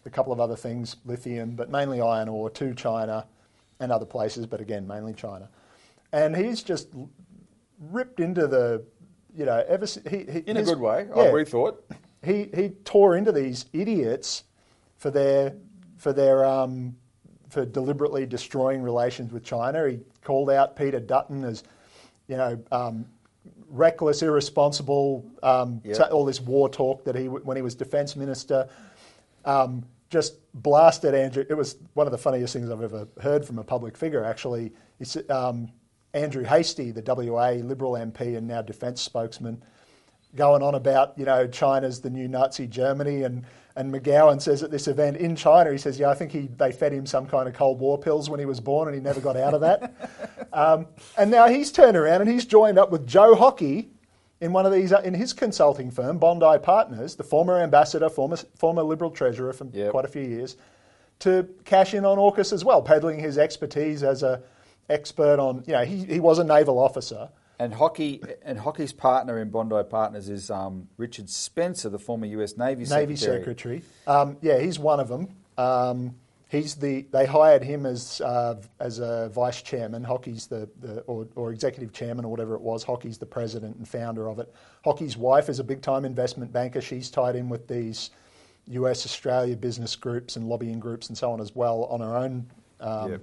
[0.04, 3.24] a couple of other things, lithium, but mainly iron ore to China
[3.78, 5.48] and other places, but again mainly China.
[6.12, 6.88] And he's just
[7.78, 8.84] ripped into the,
[9.38, 11.76] you know, ever si- he, he In a good way, yeah, I rethought.
[12.24, 14.42] he he tore into these idiots
[14.96, 15.54] for their
[15.98, 16.96] for their um,
[17.48, 19.88] for deliberately destroying relations with China.
[19.88, 21.62] He called out Peter Dutton as
[22.32, 23.04] you know um,
[23.68, 25.24] reckless, irresponsible.
[25.42, 25.96] Um, Yep.
[25.96, 28.68] sa- all this war talk that he when he was defence minister.
[29.44, 31.44] Um, just blasted Andrew.
[31.48, 34.24] It was one of the funniest things I've ever heard from a public figure.
[34.24, 34.72] Actually,
[35.30, 35.68] um,
[36.14, 39.62] Andrew Hastie, the WA Liberal MP and now defence spokesman,
[40.36, 43.44] going on about you know China's the new Nazi Germany and
[43.76, 46.72] and McGowan says at this event in China he says yeah I think he they
[46.72, 49.20] fed him some kind of Cold War pills when he was born and he never
[49.20, 53.06] got out of that um, and now he's turned around and he's joined up with
[53.06, 53.90] Joe Hockey
[54.40, 58.36] in one of these uh, in his consulting firm Bondi Partners the former ambassador former
[58.56, 59.90] former Liberal treasurer for Yep.
[59.90, 60.56] quite a few years
[61.20, 64.42] to cash in on AUKUS as well peddling his expertise as a
[64.88, 69.38] expert on you know he, he was a naval officer And hockey and hockey's partner
[69.38, 72.56] in Bondi Partners is um, Richard Spencer, the former U.S.
[72.56, 73.06] Navy Secretary.
[73.06, 73.82] Navy Secretary.
[74.06, 75.28] Um, yeah, he's one of them.
[75.58, 76.16] Um,
[76.48, 77.02] he's the.
[77.12, 80.02] They hired him as uh, as a vice chairman.
[80.02, 82.82] Hockey's the, the or, or executive chairman or whatever it was.
[82.82, 84.52] Hockey's the president and founder of it.
[84.84, 86.80] Hockey's wife is a big time investment banker.
[86.80, 88.10] She's tied in with these
[88.68, 89.06] U.S.
[89.06, 92.50] Australia business groups and lobbying groups and so on as well on her own.
[92.80, 93.20] Um, Yep.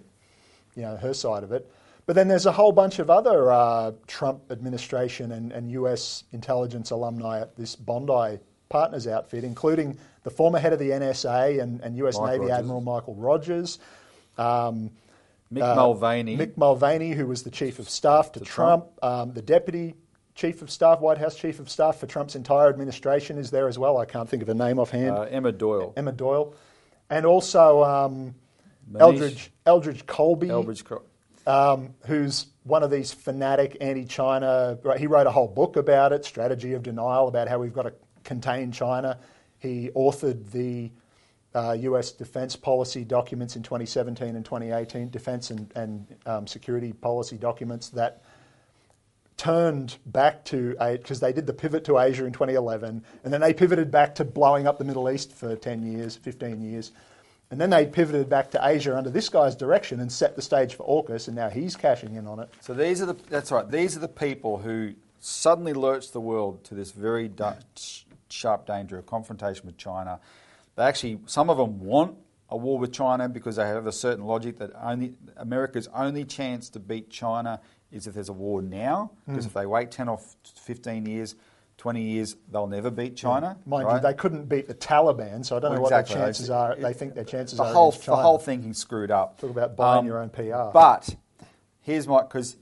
[0.76, 1.70] You know her side of it.
[2.10, 6.90] But then there's a whole bunch of other uh, Trump administration and, and US intelligence
[6.90, 11.96] alumni at this Bondi Partners outfit, including the former head of the NSA and, and
[11.98, 12.58] US Mike Navy Rogers.
[12.58, 13.78] Admiral Michael Rogers.
[14.40, 14.90] Um,
[15.54, 16.36] Mick uh, Mulvaney.
[16.36, 19.94] Mick Mulvaney, who was the chief of staff to, To Trump, Um, the deputy
[20.34, 23.78] chief of staff, White House chief of staff for Trump's entire administration is there as
[23.78, 24.00] well.
[24.00, 25.12] I can't think of a name offhand.
[25.12, 25.94] uh, Emma Doyle.
[25.96, 26.56] Emma Doyle,
[27.12, 28.34] and also um,
[29.00, 30.84] Eldridge Eldridge Colby Elbridge.
[30.84, 31.04] Cro-
[31.50, 34.78] um, who's one of these fanatic anti-China.
[34.84, 37.84] Right, he wrote a whole book about it, Strategy of Denial, about how we've got
[37.84, 37.94] to
[38.24, 39.18] contain China.
[39.58, 40.92] He authored the
[41.56, 42.12] uh, U.S.
[42.12, 48.22] defense policy documents in 2017 and 2018, defense and, and um, security policy documents that
[49.36, 53.54] turned back to because they did the pivot to Asia in 2011, and then they
[53.54, 56.92] pivoted back to blowing up the Middle East for 10 years, 15 years,
[57.52, 60.76] and then they pivoted back to Asia under this guy's direction and set the stage
[60.76, 62.54] for AUKUS, and now he's cashing in on it.
[62.62, 63.70] So these are the that's right.
[63.70, 67.56] These are the people who suddenly lurched the world to this very da-
[68.30, 70.20] sharp danger of confrontation with China.
[70.76, 72.18] They actually, some of them want
[72.50, 76.70] a war with China because they have a certain logic that only America's only chance
[76.72, 77.60] to beat China
[77.92, 79.12] is if there's a war now.
[79.28, 79.50] Because hmm.
[79.50, 80.20] if they wait ten or
[80.56, 81.36] fifteen years,
[81.80, 83.58] 20 years, they'll never beat China.
[83.66, 83.96] Mind right?
[83.96, 86.76] you, they couldn't beat the Taliban, so I don't Well, know what their chances are.
[86.76, 89.40] they think their chances the are whole the whole thinking's screwed up.
[89.40, 90.72] Talk about buying Um, your own PR.
[90.74, 91.16] But
[91.82, 92.58] here's my because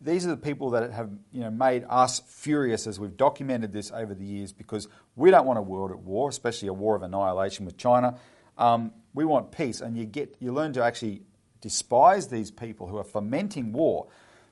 [0.00, 3.90] these are the people that have you know made us furious as we've documented this
[3.90, 7.02] over the years because we don't want a world at war, especially a war of
[7.02, 8.18] annihilation with China.
[8.58, 11.22] Um, we want peace, and you get you learn to actually
[11.62, 14.06] despise these people who are fomenting war.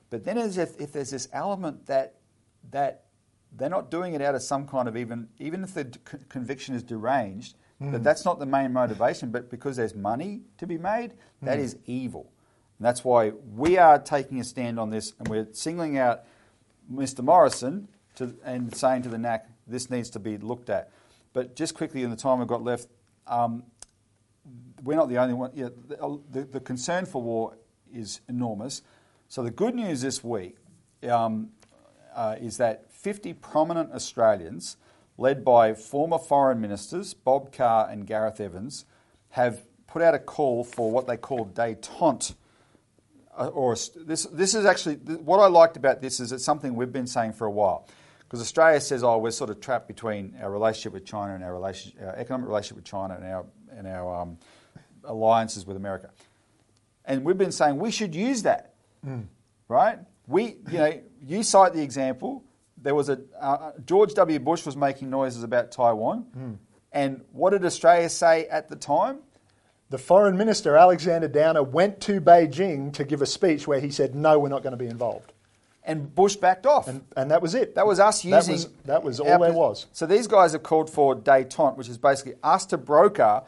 [0.09, 2.15] But then, as if, if there's this element that
[2.71, 3.04] that
[3.57, 6.75] they're not doing it out of some kind of even even if the c- conviction
[6.75, 11.13] is deranged, that that's not the main motivation, but because there's money to be made,
[11.41, 12.31] that is evil.
[12.79, 16.23] And that's why we are taking a stand on this, and we're singling out
[16.91, 17.23] Mr.
[17.23, 20.91] Morrison to, and saying to the NAC, this needs to be looked at.
[21.33, 22.87] But just quickly, in the time we've got left,
[23.27, 23.63] um,
[24.83, 25.51] we're not the only one.
[25.53, 27.57] Yeah, the, the, the concern for war
[27.93, 28.81] is enormous.
[29.27, 30.57] So the good news this week
[31.09, 31.49] um,
[32.15, 34.77] uh, is that 50 prominent Australians,
[35.19, 38.85] led by former foreign ministers Bob Carr and Gareth Evans,
[39.29, 42.33] have put out a call for what they call détente.
[43.37, 46.73] Uh, or this, this is actually th- what I liked about this is it's something
[46.73, 47.87] we've been saying for a while.
[48.21, 51.53] Because Australia says, oh, we're sort of trapped between our relationship with China and our,
[51.53, 54.39] relationship, our economic relationship with China and our, and our um,
[55.03, 56.09] alliances with America.
[57.05, 58.73] And we've been saying we should use that,
[59.67, 59.99] right?
[60.25, 62.43] We, you know, you cite the example.
[62.85, 64.37] There was a uh, George W.
[64.39, 66.59] Bush was making noises about Taiwan,
[66.93, 69.17] and what did Australia say at the time?
[69.89, 74.13] The foreign minister, Alexander Downer, went to Beijing to give a speech where he said,
[74.15, 75.33] no, we're not going to be involved.
[75.83, 76.87] And Bush backed off.
[76.87, 77.73] And, and that was it.
[77.75, 78.53] That was us That using.
[78.53, 79.85] was- That was, all our there was.
[79.91, 83.43] So these guys have called for détente, which is basically us to broker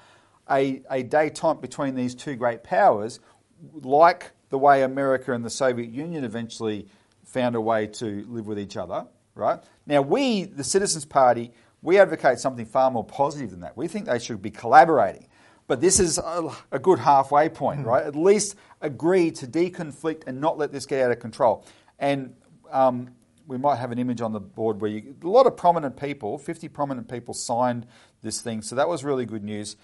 [0.49, 3.19] a, a détente between these two great powers,
[3.73, 6.87] like the way America and the Soviet Union eventually
[7.25, 9.05] found a way to live with each other,
[9.37, 9.59] right?
[9.85, 13.77] Now, we, the Citizens Party, we advocate something far more positive than that.
[13.77, 15.27] We think they should be collaborating.
[15.67, 18.05] But this is a, a good halfway point, right?
[18.05, 21.65] At least agree to deconflict and not let this get out of control.
[21.99, 22.35] And
[22.71, 23.09] um,
[23.47, 26.37] we might have an image on the board where you, a lot of prominent people,
[26.37, 27.85] 50 prominent people, signed
[28.21, 28.61] this thing.
[28.61, 29.75] So that was really good news.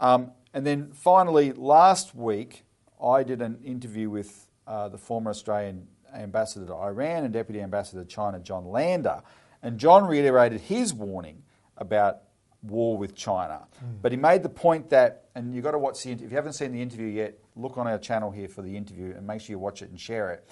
[0.00, 2.64] Um, and then finally, last week,
[3.02, 8.02] I did an interview with uh, the former Australian ambassador to Iran and deputy ambassador
[8.02, 9.22] to China, John Lander.
[9.62, 11.42] And John reiterated his warning
[11.76, 12.22] about
[12.62, 13.66] war with China.
[13.78, 13.86] Hmm.
[14.02, 16.26] But he made the point that, and you've got to watch the interview.
[16.26, 19.14] If you haven't seen the interview yet, look on our channel here for the interview
[19.16, 20.48] and make sure you watch it and share it.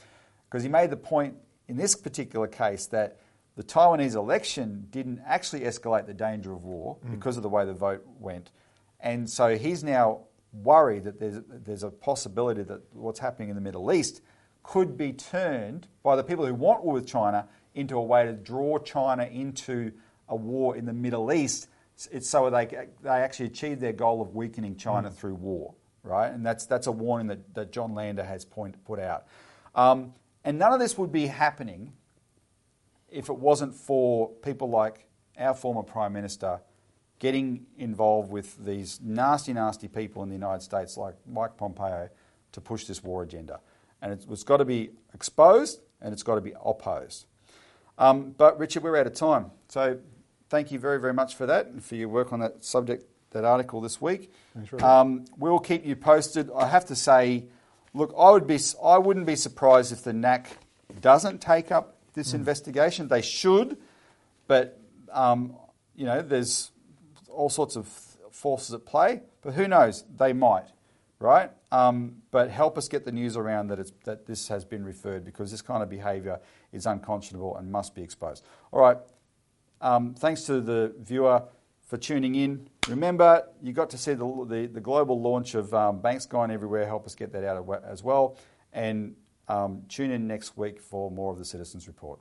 [0.49, 1.37] Because he made the point
[1.69, 3.19] in this particular case that
[3.57, 7.13] the Taiwanese election didn't actually escalate the danger of war hmm.
[7.13, 8.51] because of the way the vote went.
[9.01, 13.61] And so he's now worried that there's, there's a possibility that what's happening in the
[13.61, 14.23] Middle East
[14.67, 18.33] could be turned by the people who want war with China into a way to
[18.33, 19.93] draw China into
[20.29, 21.69] a war in the Middle East.
[22.11, 22.67] It's so they,
[23.03, 26.33] they actually achieve their goal of weakening China through war, right?
[26.33, 29.27] And that's, that's a warning that, that John Lander has point, put out.
[29.75, 30.15] Um,
[30.45, 31.93] and none of this would be happening
[33.09, 35.07] if it wasn't for people like
[35.39, 36.61] our former Prime Minister
[37.19, 42.09] getting involved with these nasty, nasty people in the United States like Mike Pompeo
[42.53, 43.61] to push this war agenda.
[44.03, 47.27] And it's, it's got to be exposed and it's got to be opposed.
[47.99, 49.51] Um, but Richard, we're out of time.
[49.69, 49.99] So
[50.51, 53.45] thank you very, very much for that and for your work on that subject, that
[53.45, 54.33] article this week.
[54.83, 56.51] Um, we'll keep you posted.
[56.55, 57.45] I have to say,
[57.95, 60.51] look, I would be, I wouldn't be surprised if the NAC
[61.01, 63.09] doesn't take up this investigation.
[63.09, 63.77] They should,
[64.47, 64.81] but
[65.13, 65.57] um,
[65.95, 66.71] you know, there's
[67.29, 67.87] all sorts of
[68.31, 69.23] forces at play.
[69.43, 70.05] But who knows?
[70.17, 70.67] They might,
[71.19, 71.51] right?
[71.73, 75.25] Um, but help us get the news around that, it's, that this has been referred
[75.25, 76.41] because this kind of behaviour
[76.73, 78.45] is unconscionable and must be exposed.
[78.73, 78.99] All right.
[79.81, 81.43] Um, thanks to the viewer
[81.87, 82.69] for tuning in.
[82.89, 86.87] Remember, you got to see the, the, the global launch of um, Banks Gone Everywhere.
[86.87, 88.37] Help us get that out as well.
[88.73, 89.17] And
[89.49, 92.21] um, tune in next week for more of the Citizens Report.